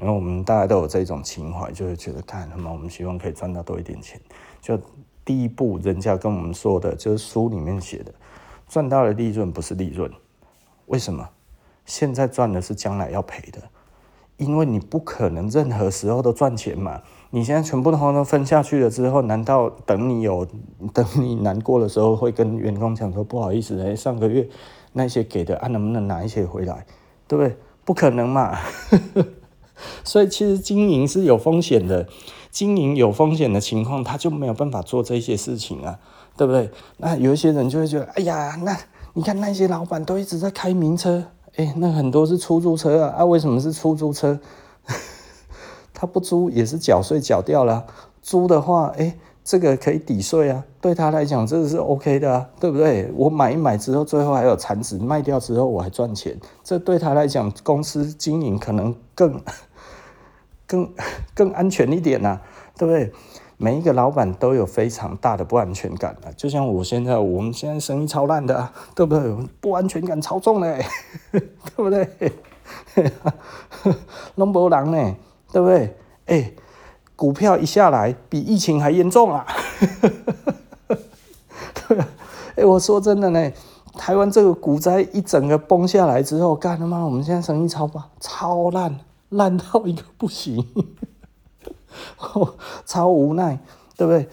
[0.00, 4.20] 因为我们大家都有这种情怀，就是觉得看，那么我们希望可以赚到多一点钱。
[4.60, 4.80] 就
[5.24, 8.14] 第一步，人家跟我们说的，就是书里面写的，
[8.68, 10.08] 赚到的利润不是利润，
[10.86, 11.28] 为什么？
[11.84, 13.60] 现在赚的是将来要赔的，
[14.36, 17.02] 因为你不可能任何时候都赚钱嘛。
[17.30, 20.46] 你现在全部的都分下去了之后，难道等你有
[20.94, 24.48] 等你难过的时候，会跟员工讲说不好意思，哎，上个月。
[24.98, 26.84] 那些给的啊，能不能拿一些回来？
[27.28, 27.56] 对不对？
[27.84, 28.58] 不可能嘛！
[30.02, 32.08] 所以其实经营是有风险的，
[32.50, 36.00] 经营有风险的情况，他就没有办法做这些事情啊，
[36.36, 36.70] 对不对？
[36.96, 38.76] 那有一些人就会觉得，哎呀，那
[39.14, 41.24] 你看那些老板都一直在开名车，
[41.56, 44.40] 哎，那很多是出租车啊，啊，为什么是出租车？
[45.94, 47.86] 他不租也是缴税缴掉了，
[48.20, 49.16] 租的话，哎。
[49.48, 53.10] 这个可以抵税啊，对他来讲这个是 OK 的啊，对不对？
[53.16, 59.40] 我买一买之后，最后还有产值，卖掉之后我还赚钱，这对他来讲，公司经营可能更
[60.68, 60.92] 更
[61.34, 62.38] 更安全一点呐，
[62.76, 63.10] 对不对？
[63.56, 69.34] 每一个老板都有非常大的不安全感啊，就像我现在，我们现在生意超烂的啊，对不对？
[69.62, 70.84] 不安全感超重嘞，
[71.32, 71.40] 对
[71.74, 72.06] 不对？
[74.34, 75.16] 拢无人呢，
[75.50, 75.96] 对不对？
[76.26, 76.52] 哎。
[77.18, 79.44] 股票一下来，比疫情还严重啊！
[81.88, 82.08] 对啊，
[82.54, 83.52] 哎，我说真的呢，
[83.94, 89.00] 台湾这个股灾一整个崩下来之后，干他妈，我们现在生意超棒，超烂，
[89.30, 90.64] 烂到一个不行，
[92.86, 93.58] 超无奈，
[93.96, 94.28] 对不对？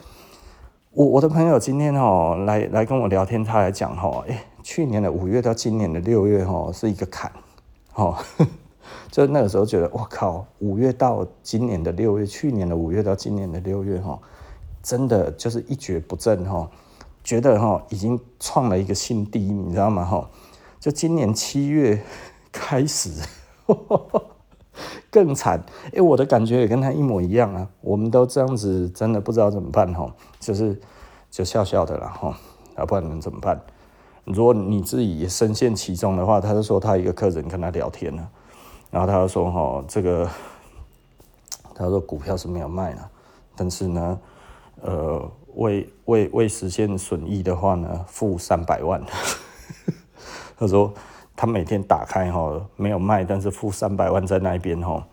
[0.91, 7.32] 我我的朋友今天哦来来跟我聊天，他来讲哈，哎，去年的五月到今年的六月哈是一个坎，
[7.93, 8.24] 哈。
[9.12, 14.19] 就那个时候觉得，我靠，五月到今年的六月，去年的五月到今年的六月，哈，
[14.84, 16.69] 真的就是一蹶不振，哈，
[17.24, 20.04] 觉得哈已经创了一个新低，你知道吗？
[20.04, 20.30] 哈，
[20.80, 22.02] 就今年七月
[22.52, 23.12] 开始
[25.10, 30.80] 更惨，哎，我的感觉也跟他一模一样啊，我们都这样子，真的不知道怎么办，哈，就是
[31.32, 32.38] 就笑笑的了，哈，
[32.78, 33.60] 要不然能怎么办？
[34.26, 38.28] 如果你自己也深陷其中的话，他就说他一个客人跟他聊天了。
[38.96, 40.26] 然后他就说：“哈，这个，
[41.76, 43.12] 他说股票是没有卖了，
[43.54, 44.20] 但是呢，
[44.82, 49.04] 呃，为为为实现损益的话呢，负三百万。
[50.58, 50.94] 他说
[51.36, 55.06] 他每天打开哈，没有卖，但是负三百万在那边哈，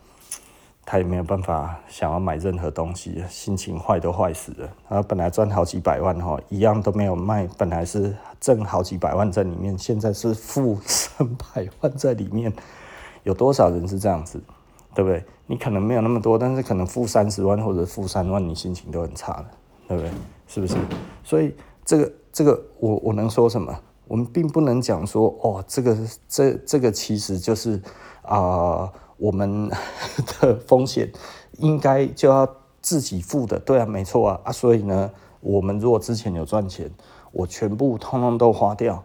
[0.86, 4.72] 他也没有办法想要买任何东西，心情坏都坏死了。
[4.88, 12.52] 他本来赚好几百万哈，一样都没有卖，本来是挣好几百万在里面，现在是负三百万在里面。”
[13.22, 14.40] 有多少人是这样子，
[14.94, 15.24] 对不对？
[15.46, 19.46] 你可能没有那么多，但是可能负三十万或者负三万，你心情都很差的，
[19.88, 20.10] 对不对？
[20.46, 20.76] 是不是？
[21.22, 21.54] 所以
[21.84, 23.74] 这个这个，我我能说什么？
[24.08, 25.96] 我们并不能讲说，哦，这个
[26.28, 27.80] 这这个其实就是
[28.22, 29.70] 啊、我们
[30.40, 31.10] 的风险
[31.58, 32.48] 应该就要
[32.80, 36.90] 自己付的，对啊，没错啊，啊，所以呢，我们如果之前有赚钱，
[37.32, 39.02] 我全部通通都花掉，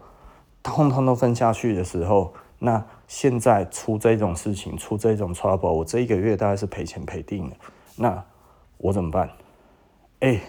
[0.62, 7.56] 通通都分下去的时候，那现在出这种事情，出这种 trouble，我这一个月大概是赔钱赔定了，
[7.96, 8.24] 那
[8.76, 9.28] 我怎么办？
[10.20, 10.40] 哎、欸。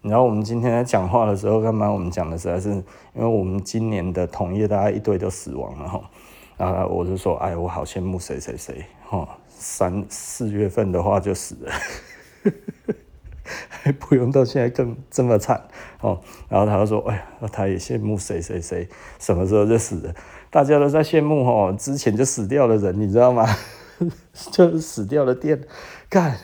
[0.00, 1.90] 你知道我们今天在讲话的时候，干嘛？
[1.90, 2.68] 我们讲的实在是，
[3.14, 6.10] 因为我们今年的同业大概一堆都死亡了哈。
[6.58, 9.26] 然后我就说，哎，我好羡慕谁谁谁哈。
[9.48, 11.72] 三四月份的话就死了，
[13.70, 15.66] 还不用到现在更这么惨
[16.02, 16.20] 哦。
[16.50, 18.86] 然后他就说，哎，他也羡慕谁谁谁，
[19.18, 20.14] 什么时候就死了？
[20.54, 23.44] 大家都在羡慕哦，之前就死掉的人，你知道吗？
[24.52, 25.60] 就是死掉的店，
[26.08, 26.38] 干，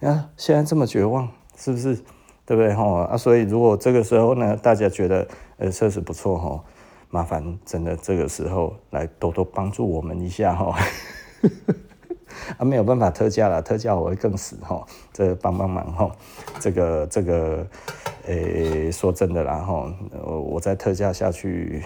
[0.00, 1.94] 啊，现在这么绝望，是不是？
[2.46, 3.14] 对不对哈啊？
[3.14, 6.64] 所以如果这个时候呢，大家觉得呃确实不错哈，
[7.10, 10.74] 麻烦真的这个时候来多多帮助我们一下哈。
[12.56, 14.82] 啊，没有办法特价了，特价我会更死哈。
[15.12, 16.10] 这帮帮忙哈，
[16.58, 17.66] 这个这个，
[18.24, 19.92] 诶，说真的啦哈，
[20.24, 21.82] 我再特价下去，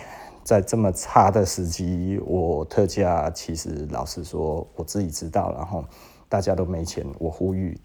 [0.46, 5.84] 在这么差的时机，我特价其实老实说，我自己知道，然后
[6.28, 7.76] 大家都没钱，我呼吁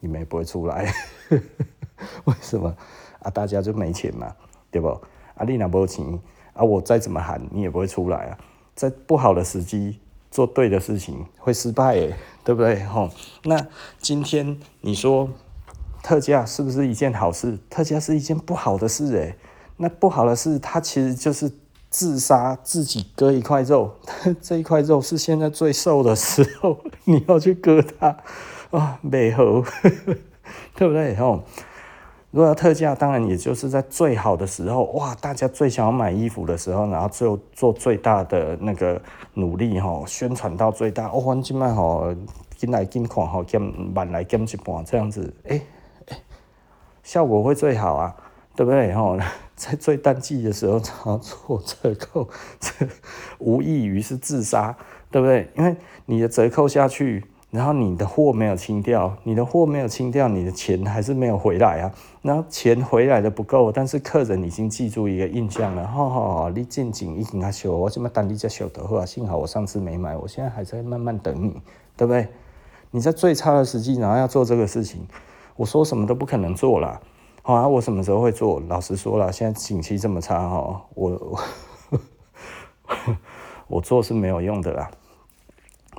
[0.00, 0.92] 你们也不会出来。
[2.26, 2.76] 为什么
[3.20, 3.30] 啊？
[3.30, 4.36] 大家就没钱嘛，
[4.70, 4.88] 对不？
[4.88, 6.04] 啊，你那没钱
[6.52, 8.38] 啊，我再怎么喊你也不会出来啊。
[8.74, 9.98] 在不好的时机
[10.30, 11.94] 做对的事情会失败，
[12.44, 12.84] 对不对？
[12.84, 13.08] 吼，
[13.44, 13.66] 那
[13.98, 15.30] 今天你说
[16.02, 17.58] 特价是不是一件好事？
[17.70, 19.36] 特价是一件不好的事诶。
[19.78, 21.50] 那不好的事，它其实就是
[21.90, 23.96] 自杀，自己割一块肉。
[24.40, 28.16] 这一块肉是现在最瘦的时候， 你要去割它
[28.70, 29.62] 啊，美猴，
[30.74, 31.14] 对不对？
[31.16, 31.42] 吼。
[32.32, 35.12] 如果要特价，当然也就是在最好的时候，哇！
[35.16, 39.02] 大家最想要买衣服的时候，然后最后做最大的那个
[39.34, 41.08] 努力哈，宣传到最大。
[41.08, 42.14] 哦，今麦吼，
[42.56, 45.66] 进来进款吼，减慢来减一半这样子，哎、欸、
[46.06, 46.16] 哎、欸，
[47.02, 48.14] 效果会最好啊，
[48.56, 48.92] 对不对？
[48.92, 49.18] 吼，
[49.56, 52.86] 在最淡季的时候，然后做折扣，这
[53.38, 54.76] 无异于是自杀，
[55.10, 55.48] 对不对？
[55.56, 57.24] 因为你的折扣下去。
[57.50, 61.92] 然后你的货没有清掉，你的货没有清掉，你的钱还是没有回来啊。
[62.22, 65.84] 然后钱回来的不够，但是客人已经记住一个印象了。
[65.84, 71.60] 哈哈，你进景已经在修，我怎么等你在修的话，幸好我上次没买，我现在还在慢慢等你，
[71.96, 72.28] 对不对？
[72.92, 75.04] 你在最差的时机，然后要做这个事情，
[75.56, 77.00] 我说什么都不可能做了。
[77.42, 78.60] 好啊，我什么时候会做？
[78.68, 81.38] 老实说了，现在景气这么差哈，我
[83.66, 84.90] 我，做是没有用的啦，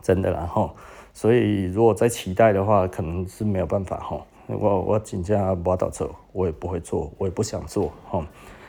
[0.02, 0.74] 真的啦哈。
[1.14, 4.22] 所以，如果再期待的话，可能是没有办法哈。
[4.48, 8.26] 我我请假不要到走，我也不会做，我也不想做哈。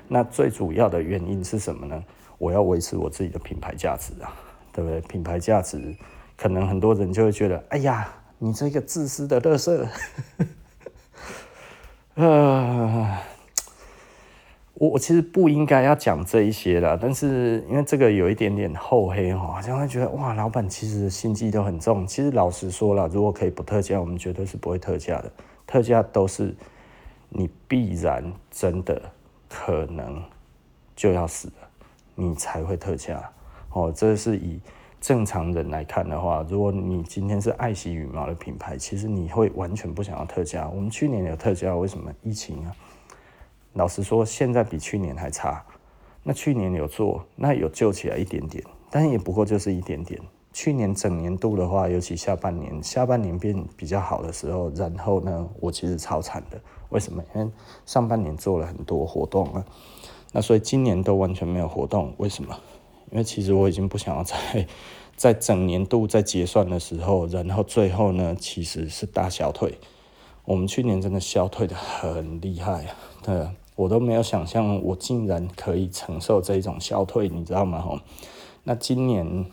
[0.08, 2.02] 那最主要的原因是什么呢？
[2.38, 4.32] 我要维持我自己的品牌价值啊，
[4.72, 5.00] 对不对？
[5.02, 5.94] 品牌价值，
[6.36, 8.08] 可能很多人就会觉得，哎呀，
[8.38, 9.86] 你这个自私的垃圾，
[12.14, 13.22] 啊。
[14.74, 22.04] 我我其实不应该要讲这一些的，但是因为这个有一点点厚黑哈，好像会觉得哇，老板其实心机都很重。
[22.04, 25.30] 其实老实说了，如果可以不特价，我们绝对是不会特价的。
[25.66, 26.52] 特价都是
[27.28, 29.00] 你必然真的
[29.48, 30.20] 可能
[30.96, 31.68] 就要死了，
[32.16, 33.22] 你才会特价
[33.70, 33.92] 哦。
[33.94, 34.58] 这是以
[35.02, 40.70] 正常人来看的话，如果你今天是爱惜羽毛的品牌，其实你会完全不想要特价。
[40.72, 42.08] 我们去年有特价，为什么？
[42.22, 42.72] 疫情啊。
[43.72, 45.60] 老实说，现在比去年还差。
[46.22, 50.20] 那去年有做，那有救起来一点点，但也不过就是一点点。
[50.52, 56.60] 去年整年度的话，尤其下半年，下半年变比较好的时候，然后呢，我其实超惨的。
[56.90, 57.20] 为什么？
[57.34, 57.50] 因为
[57.84, 59.64] 上半年做了很多活动啊，
[60.30, 62.14] 那所以今年都完全没有活动。
[62.18, 62.56] 为什么？
[63.12, 64.66] 因为其实我已经不想要在
[65.14, 69.78] 在整年度在结算的时候，然后最后呢，其实是大消退。
[70.44, 73.48] 我们去年真的消退得很厉害啊，对。
[73.74, 77.80] 我都没有想象，我竟然可以承受这种消退，你知道吗？
[77.80, 77.98] 吼，
[78.64, 79.46] 那今年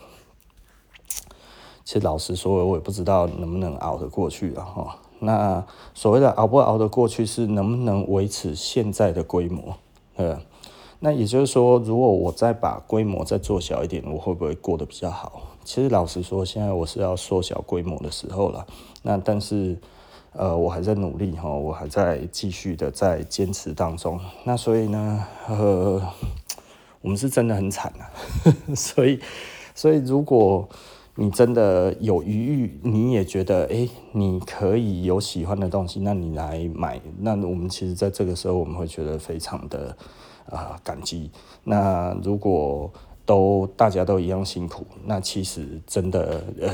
[1.86, 5.00] 其实老实说，我也不知道能不能熬得过去了哈。
[5.20, 9.78] 那所谓的熬不熬得过去，是能不能维持现在的规模？
[10.18, 10.42] 呃，
[11.00, 15.42] 那也就是说，如果我再把规模再做小一点，我会不会过得比较好？
[15.64, 18.66] 其实老实说，现在我是要缩小规模的时候了。
[19.04, 19.78] 那但是。
[20.34, 24.18] 呃，我还在努力哈，我还在继续的在坚持当中。
[24.44, 26.00] 那所以呢，呃，
[27.02, 28.06] 我们是真的很惨啊。
[28.76, 29.20] 所以，
[29.74, 30.70] 所以如果
[31.16, 37.02] 你真的有余裕，你也觉得哎，你可以有喜欢的东西，那你来买。
[37.18, 39.98] 那我们其实在这个时候，我们会觉得非常的
[40.52, 41.32] 啊、感激。
[41.64, 42.92] 那如果
[43.26, 46.72] 都大家都一样辛苦，那其实真的，呃，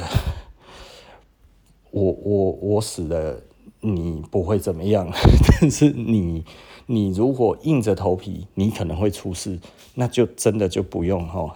[1.92, 3.42] 我我我死了，
[3.82, 5.10] 你不会怎么样，
[5.60, 6.46] 但是你
[6.86, 9.60] 你如果硬着头皮，你可能会出事，
[9.96, 11.54] 那就真的就不用哈。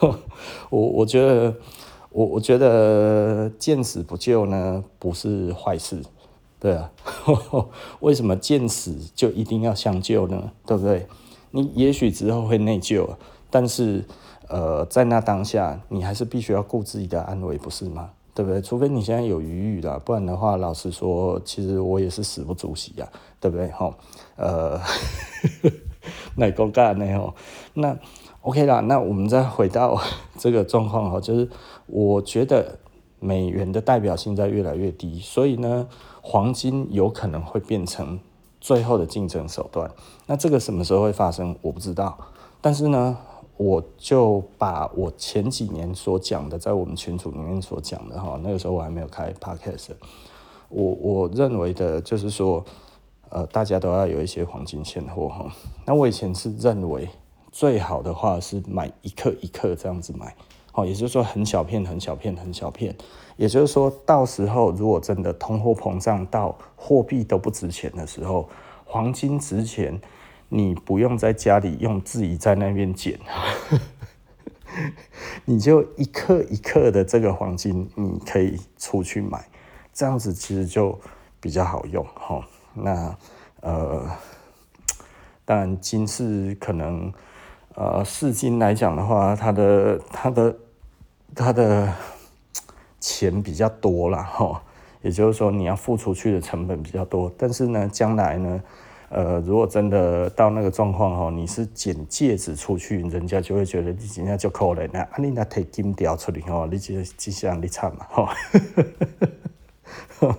[0.70, 1.54] 我我觉得
[2.10, 6.02] 我我觉得见死不救呢不是坏事，
[6.58, 6.90] 对啊，
[8.00, 10.50] 为什么见死就一定要相救呢？
[10.66, 11.06] 对不对？
[11.50, 13.08] 你也许之后会内疚，
[13.50, 14.04] 但是，
[14.48, 18.10] 呃，在那当下，你还是必须要顾自己的安危，不是吗？
[18.34, 18.60] 对不对？
[18.60, 23.08] 除非你现在有余裕了，不然的话，老实说，其实我也是死不足惜呀，
[23.40, 23.68] 对不对？
[23.68, 23.94] 哈，
[24.36, 24.78] 呃，
[26.36, 27.34] 那够干呢哦。
[27.74, 27.96] 那
[28.42, 29.98] OK 啦，那我们再回到
[30.38, 31.48] 这个状况哈，就是
[31.86, 32.78] 我觉得
[33.18, 35.88] 美元的代表性在越来越低，所以呢，
[36.28, 38.18] 黄金有可能会变成。
[38.58, 39.88] 最后的竞争手段，
[40.26, 41.54] 那这个什么时候会发生？
[41.62, 42.18] 我不知道。
[42.60, 43.16] 但是呢，
[43.56, 49.90] 我就把我前几年所讲的，在我们群组里面所讲的哈，那个时候我还没有开 podcast，
[50.68, 52.64] 我我认为的就是说，
[53.28, 55.46] 呃，大家都要有一些黄金现货哈。
[55.84, 57.08] 那我以前是认为
[57.52, 60.34] 最好的话是买一克一克这样子买，
[60.72, 62.96] 好，也就是说很小片很小片很小片。
[63.36, 68.48] 也就是说，到时候如果真的通货膨胀到货币都不值钱的时候，
[68.84, 70.00] 黄金值钱，
[70.48, 73.20] 你不用在家里用自己在那边捡，
[75.44, 79.46] 你就一克一克的这个黄金，你可以出去买，
[79.92, 80.98] 这样子其实就
[81.38, 82.42] 比较好用哈。
[82.72, 83.14] 那
[83.60, 84.10] 呃，
[85.44, 87.12] 当然金是可能
[87.74, 90.56] 呃市金来讲的话，它的它的
[91.34, 91.92] 它的。
[93.00, 94.62] 钱比较多了， 哈，
[95.02, 98.62] 也就是说你要付出去的成本比较多，但是呢，将来呢，
[99.08, 108.34] 呃，如果真的到那个状况哈，你是捡戒指出去，人家就会觉得你今天就可怜了，啊，你那摕金条出来哦，你就就像你惨嘛，哈，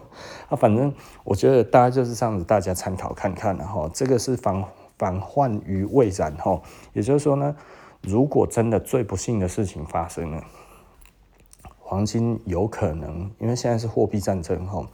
[0.49, 0.93] 啊，反正
[1.23, 4.63] 我觉得大家就是这样子，大家参考看看，然后这个是防
[4.97, 6.61] 防患于未然，哈，
[6.93, 7.55] 也就是说呢，
[8.01, 10.43] 如果真的最不幸的事情发生了。
[11.89, 14.85] 黄金有可能，因为现在是货币战争哈，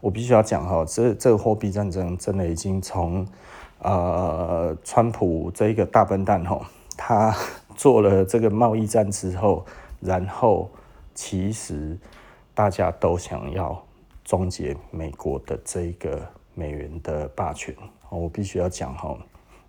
[0.00, 3.26] 我必须要讲哈，这这个货币战争真的已经从
[3.80, 6.58] 呃川普这一个大笨蛋哈，
[6.96, 7.36] 他
[7.76, 9.62] 做了这个贸易战之后，
[10.00, 10.70] 然后
[11.14, 11.98] 其实
[12.54, 13.78] 大家都想要
[14.24, 16.18] 终结美国的这个
[16.54, 17.76] 美元的霸权，
[18.08, 19.14] 我必须要讲哈，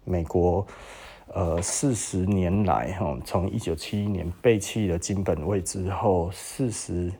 [0.05, 0.65] 美国。
[1.31, 7.11] 呃，四十年来，哈，从一九七一年背弃了金本位之后，四十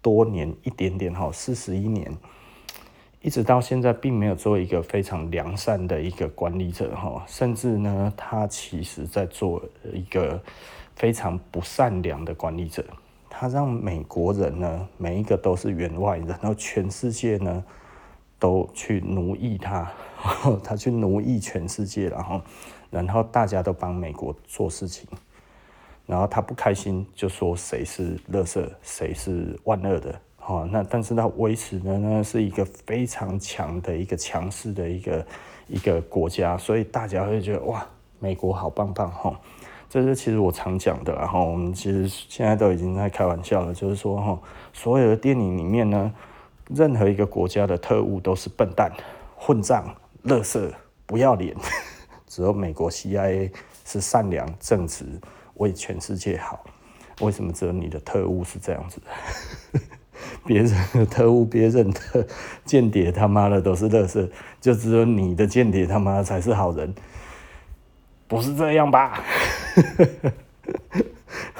[0.00, 2.10] 多年一点点，哈，四十一年，
[3.20, 9.62] 一直到现在，并没有做一个非常良善的一个管理者，哈，甚至呢，他其实在做
[9.92, 10.42] 一个
[10.96, 12.82] 非常不善良的管理者，
[13.28, 17.62] 他让美国人呢，每一个都是员外，然后全世界呢，
[18.38, 19.92] 都去奴役他，
[20.64, 22.40] 他去奴役全世界，然后。
[22.90, 25.06] 然后大家都帮美国做事情，
[26.06, 35.26] 然后他不开心就说谁是垃圾，谁是万恶的，哦，那但是他维持的呢是一个非常强的一个强势的一个
[35.66, 37.86] 一个国家，所以大家会觉得哇，
[38.18, 39.38] 美国好棒棒哈，
[39.90, 44.38] 这是其实我常讲的，然后我们其实现在都已经在开玩笑了，就是说哈，
[44.72, 46.10] 所有的电影里面呢，
[46.70, 48.90] 任何一个国家的特务都是笨蛋、
[49.36, 50.72] 混账、垃圾、
[51.04, 51.54] 不要脸。
[52.28, 53.50] 只有美国 CIA
[53.84, 55.04] 是善良正直，
[55.54, 56.64] 为全世界好。
[57.20, 59.00] 为什么只有你的特务是这样子？
[60.46, 62.26] 别人的特务，别人的
[62.64, 64.28] 间谍，他妈的都是垃圾，
[64.60, 66.94] 就只有你的间谍他妈才是好人，
[68.26, 69.22] 不是这样吧？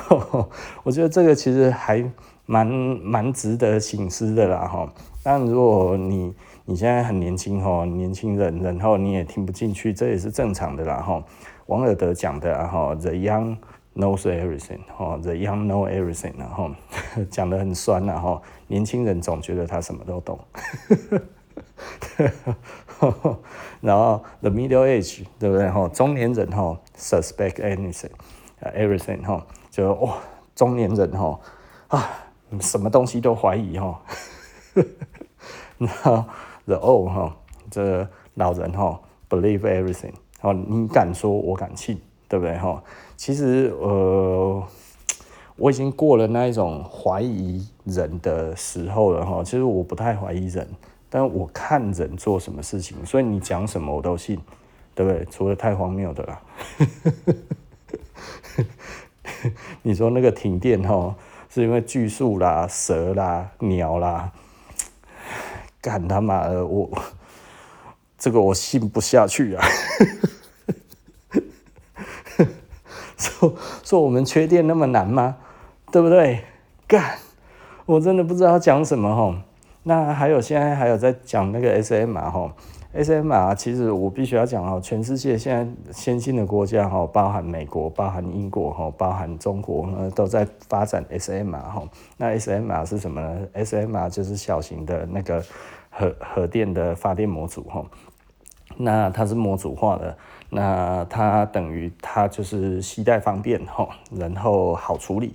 [0.83, 2.05] 我觉得这个其实还
[2.47, 4.93] 蛮蛮值得省思的啦哈。
[5.23, 6.35] 但如果你
[6.71, 11.25] 你现在很年轻哈，年轻人，然后你也听不进去，这也是正常的啦哈。
[11.65, 13.57] 王尔德讲的哈，The young
[13.97, 16.71] knows everything，哈，The young know everything，然后
[17.31, 18.43] 讲得很酸呐哈。
[18.67, 20.39] 年轻人总觉得他什么都懂，
[23.81, 25.89] 然后 The middle age，对不对哈？
[25.89, 30.19] 中年人哈，suspect anything，everything 哈，就哇，
[30.55, 31.41] 中年人哈
[31.89, 32.11] 啊，
[32.61, 34.03] 什么东西都怀疑哈，
[35.79, 36.27] 然后。
[36.69, 37.35] The old 哈，
[37.71, 39.01] 这老人哈
[39.31, 40.13] ，believe everything，
[40.43, 41.99] 哦，你敢说，我敢信，
[42.29, 42.83] 对不对哈？
[43.17, 44.63] 其实呃，
[45.57, 49.43] 我已经过了那一种怀疑人的时候了哈。
[49.43, 50.69] 其实我不太怀疑人，
[51.09, 54.39] 但我看人做什么事情，所以你讲什么我都信，
[54.95, 55.25] 对不对？
[55.31, 56.43] 除了太荒谬的啦。
[59.81, 61.15] 你说那个停电吼，
[61.49, 64.31] 是因为巨树啦、蛇啦、鸟啦，
[65.81, 66.91] 干他妈的我，
[68.19, 69.65] 这个我信不下去啊！
[73.17, 75.37] 说说我们缺电那么难吗？
[75.91, 76.45] 对不对？
[76.87, 77.19] 干，
[77.87, 79.43] 我真的不知道讲什么哈。
[79.85, 82.53] 那还有现在还有在讲那个 SM 哈吼。
[82.95, 91.83] SMR 其实我必须要讲哦，全世界现在先进的国家哈，包含美国、包含英国哈、包含中国呢，都在发展 SMR 哈。
[92.17, 95.45] 那 SMR 是什么呢？SMR 就是小型的那个
[95.91, 97.85] 核核电的发电模组哈。
[98.79, 100.17] 那它是模组化的，
[100.49, 103.87] 那它等于它就是携带方便哈，
[104.17, 105.35] 然后好处理。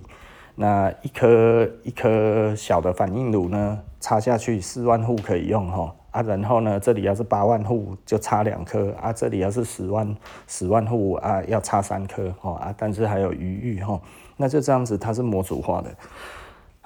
[0.56, 5.94] 那一颗一颗小的反应炉呢，插下去四万户可以用哈。
[6.14, 14.00] 啊，然后呢，这里要是八万户就插两颗啊，这里要是十万十万户啊，要插三颗哦啊，但是还有余裕哈，
[14.36, 15.90] 那就这样子，它是模组化的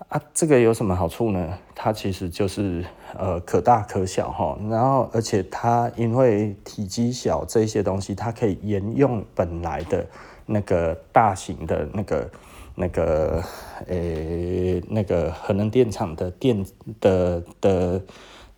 [0.09, 1.59] 啊，这个有什么好处呢？
[1.75, 2.83] 它其实就是
[3.19, 10.07] 呃可大可小哈，然后而且它因为体积小这些东西，它可以沿用本来的
[10.47, 12.31] 那个大型的那个
[12.75, 13.43] 那个
[13.89, 16.65] 诶那个核能电厂的电
[16.99, 18.03] 的的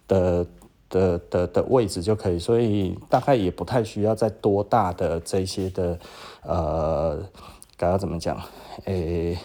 [0.06, 0.46] 的。
[0.90, 5.98] 的的的位置就可以，所以大概也不太需要再多大的这些的
[6.42, 7.18] 呃，
[7.76, 8.36] 该要怎么讲？
[8.86, 9.38] 诶、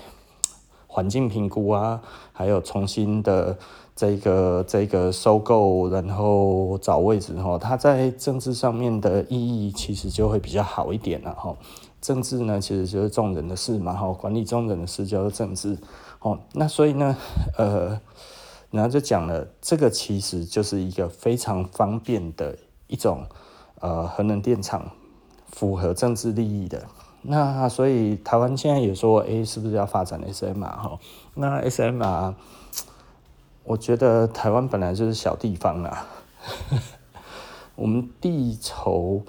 [0.87, 2.01] 环境评估啊，
[2.33, 3.55] 还有重新的
[3.95, 11.55] 这个这个收购，然后找位置哈，它在政治上面的意义其实就会比较好一点了哈。
[12.01, 15.77] 政治呢，其实就是众人的事嘛哈，管理众人的事叫做政治
[16.21, 16.39] 哦。
[16.53, 17.15] 那所以呢，
[17.57, 18.01] 呃。
[18.75, 22.57] 然后就讲了，这个其实就是一个非常方便的
[22.87, 23.25] 一种
[23.79, 24.91] 呃核能电厂，
[25.47, 26.83] 符合政治利益的。
[27.21, 30.99] 那所以台湾现在也说，哎，是不是要发展 SMR 哈？
[31.35, 32.33] 那 SMR，
[33.63, 36.05] 我觉得台湾本来就是小地方啦，
[37.75, 39.21] 我们地稠，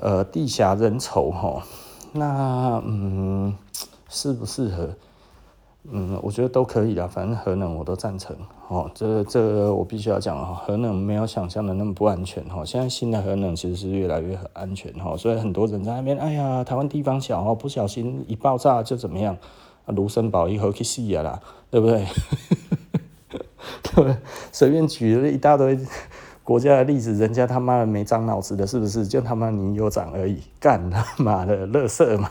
[0.00, 1.62] 呃，地狭人稠哈，
[2.12, 3.54] 那嗯，
[4.08, 4.96] 适不适合？
[5.84, 8.36] 嗯，我觉得都可以啦，反正核能我都赞成。
[8.68, 12.64] 哦，这这、我必须要讲哦，核能没有想象的那么不安全哈。
[12.64, 19.36] 现在新的核能其实是越来越安全哈，所以很多人在那边，哎呀，台湾地方小哦，不小心一爆炸就怎么样？
[19.86, 22.04] 卢森堡一口气死了啦，对不对？
[23.82, 24.16] 对不对？
[24.52, 25.78] 随便举了一大堆。
[26.50, 29.06] 国家的例子，人家他妈的没长脑子的，是不是？
[29.06, 32.28] 就他妈你有长而已，干他妈的，乐色嘛！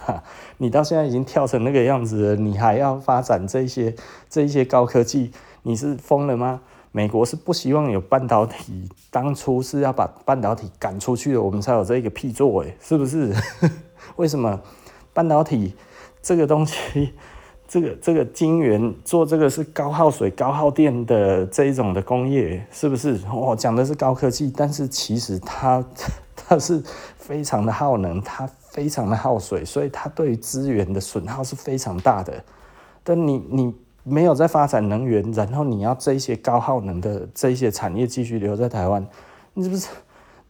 [0.57, 3.95] 你到现在已经跳成那个样子了，你还要发展这些
[4.29, 5.31] 这些高科技？
[5.63, 6.59] 你是疯了吗？
[6.91, 13.33] 美国是不希望有半导体，当初是要把半导体赶出去的，我们才有这个屁做，诶，是不是？
[14.17, 14.59] 为什么
[15.13, 15.75] 半导体
[16.21, 17.13] 这个东西？
[17.69, 23.19] 这个这个晶圆做这个是高耗水、高耗电的这一种的工业，是不是？
[23.31, 25.85] 哦，讲的是高科技，但是其实它
[26.35, 26.81] 它是
[27.15, 32.43] 非常的耗能，它非常的耗水，所以它对于资源的损耗是非常大的。
[33.03, 39.07] 但你你没有在发展能源，然后你要这些高耗能的这些产业继续留在台湾，
[39.53, 39.87] 你是不是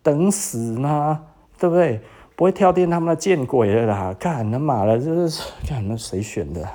[0.02, 1.20] 等死呢？
[1.60, 2.00] 对不对？
[2.40, 4.16] 不会跳电，他们的见鬼了啦！
[4.18, 6.70] 干他妈的，这是干那谁选的？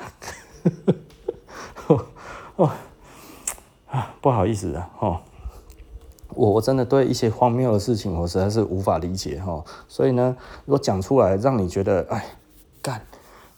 [2.56, 2.70] 哦
[3.88, 5.18] 啊，不好意思啊，哦，
[6.34, 9.64] 我我真的对一些荒谬的事情，我实在是无法理解哈。
[9.88, 10.36] 所以呢，
[10.66, 12.22] 如果讲出来让你觉得，哎，
[12.82, 13.00] 干，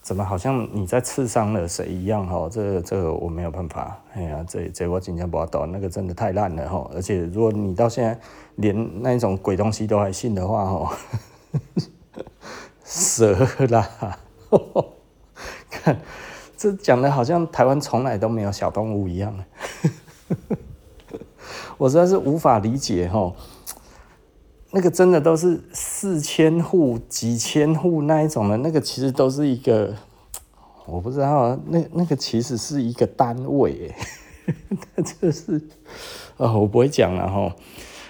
[0.01, 2.47] 怎么好像你在刺伤了谁一样哈？
[2.49, 3.99] 这、这我没有办法。
[4.13, 6.89] 哎呀，这这我今天不要抖，那个真的太烂了哈。
[6.95, 8.17] 而且如果你到现在
[8.55, 10.97] 连那种鬼东西都还信的话，哈。
[12.87, 13.35] 蛇
[13.67, 14.17] 啦，
[15.69, 15.99] 看
[16.55, 19.43] 这讲的好像台湾从来都没有小动物一样，
[21.77, 23.33] 我实在是无法理解哈。
[24.71, 29.93] 那个真的都是四千户、几千户那一种的，那个其实都是一个，
[30.85, 33.93] 我不知道，那那个其实是一个单位，
[34.95, 35.61] 那这是
[36.37, 37.55] 啊，我不会讲了哈。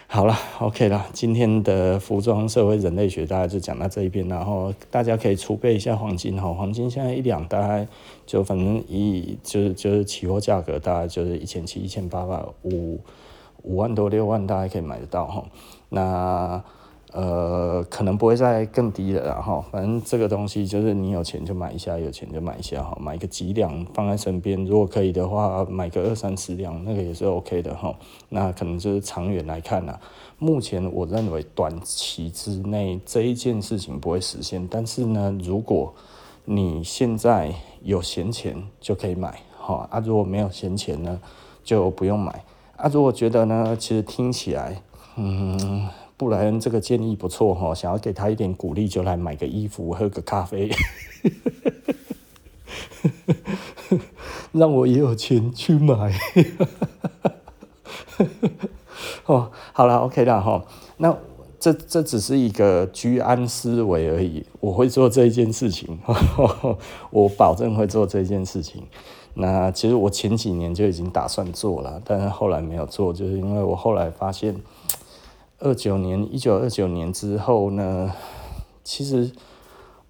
[0.10, 7.86] 好了，OK 了，今天的服装社会人类学大概就讲到这一边，然后大家可以储备一下黄金哈，黄金现在一两大概
[8.26, 13.00] 就反正一就是就是期货价格大概就是一千七、一千八百五
[13.64, 15.44] 五万多六万大概可以买得到哈，
[15.90, 16.64] 那。
[17.14, 27.96] 呃，可能不会再更低了，然后反正这个东西就是你有钱就买一下，有钱就买一下哈，买个几两放在身边，如果可以的话，买个二三十两，那个也是 OK 的哈。
[28.30, 29.98] 那可能就是长远来看呢，
[30.38, 35.94] 目前我认为短期之内这一件事情不会实现，但是呢，如果
[36.44, 37.54] 你现在
[37.84, 41.20] 有闲钱就可以买，好啊，如果没有闲钱呢，
[41.64, 42.44] 就不用买
[42.76, 42.90] 啊。
[42.92, 44.82] 如果觉得呢，其实听起来，
[45.16, 50.70] 嗯，布莱恩这个建议不错哈，想要给他一点鼓励，就来买个衣服，喝个咖啡。
[54.52, 55.94] 让我也有钱去买
[59.28, 60.66] 哦，好了，OK 了哈。
[60.98, 61.16] 那
[61.60, 64.44] 这这只是一个居安思危而已。
[64.60, 66.00] 我会做这一件事情，
[67.12, 68.84] 我保证会做这件事情。
[69.36, 74.56] 那其实我前几年就已经打算做了，但是后来没有做，就是因为我后来发现，
[75.60, 78.14] 二九年一九二九年之后呢，
[78.84, 79.32] 其实。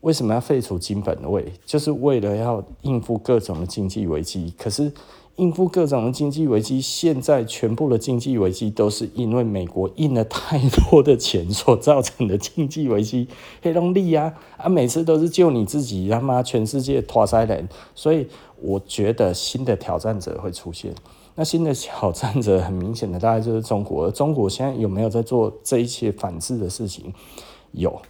[0.01, 1.51] 为什么要废除金本位？
[1.65, 4.53] 就是为了要应付各种的经济危机。
[4.55, 4.93] 可是
[5.37, 13.27] 应付各种的经济危机，现在全部的经济危机都是因为美国印了太多的钱所造成的经济危机。
[13.61, 17.67] 黑龙利啊啊，每次都是救你自己，他妈全世界拖塞人。
[17.95, 18.27] 所以
[18.61, 20.93] 我觉得新的挑战者会出现。
[21.39, 24.09] 那新的挑战者很明显的，大概就是中国。
[24.09, 27.13] 中国现在有没有在做这一些反制的事情？
[27.73, 28.01] 有。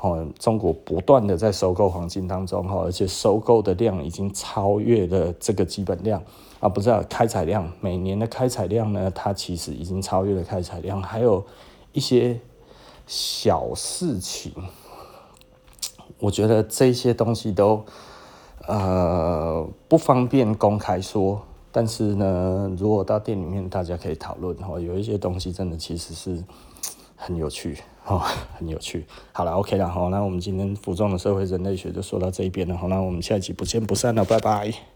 [0.00, 6.22] 哦，中国不断的在收购黄金当中，哈，而且收购的量已经超越了这个基本量
[6.60, 11.44] 啊，不是开采量，每年的开采量呢，它其实已经超越了开采量，还有
[11.92, 12.38] 一些
[13.06, 14.52] 小事情，
[16.18, 17.82] 我觉得这些东西都
[18.66, 21.40] 呃不方便公开说，
[21.76, 26.44] 但是呢，如果到店里面，大家可以讨论，哈，有一些东西真的其实是
[27.16, 27.78] 很有趣。
[28.06, 28.22] 哦，
[28.56, 29.04] 很有趣。
[29.32, 34.93] 好了，OK 了，好，那我们今天服装的社会人类学就说到这一边了，好，那我们下一集不见不散了，拜拜。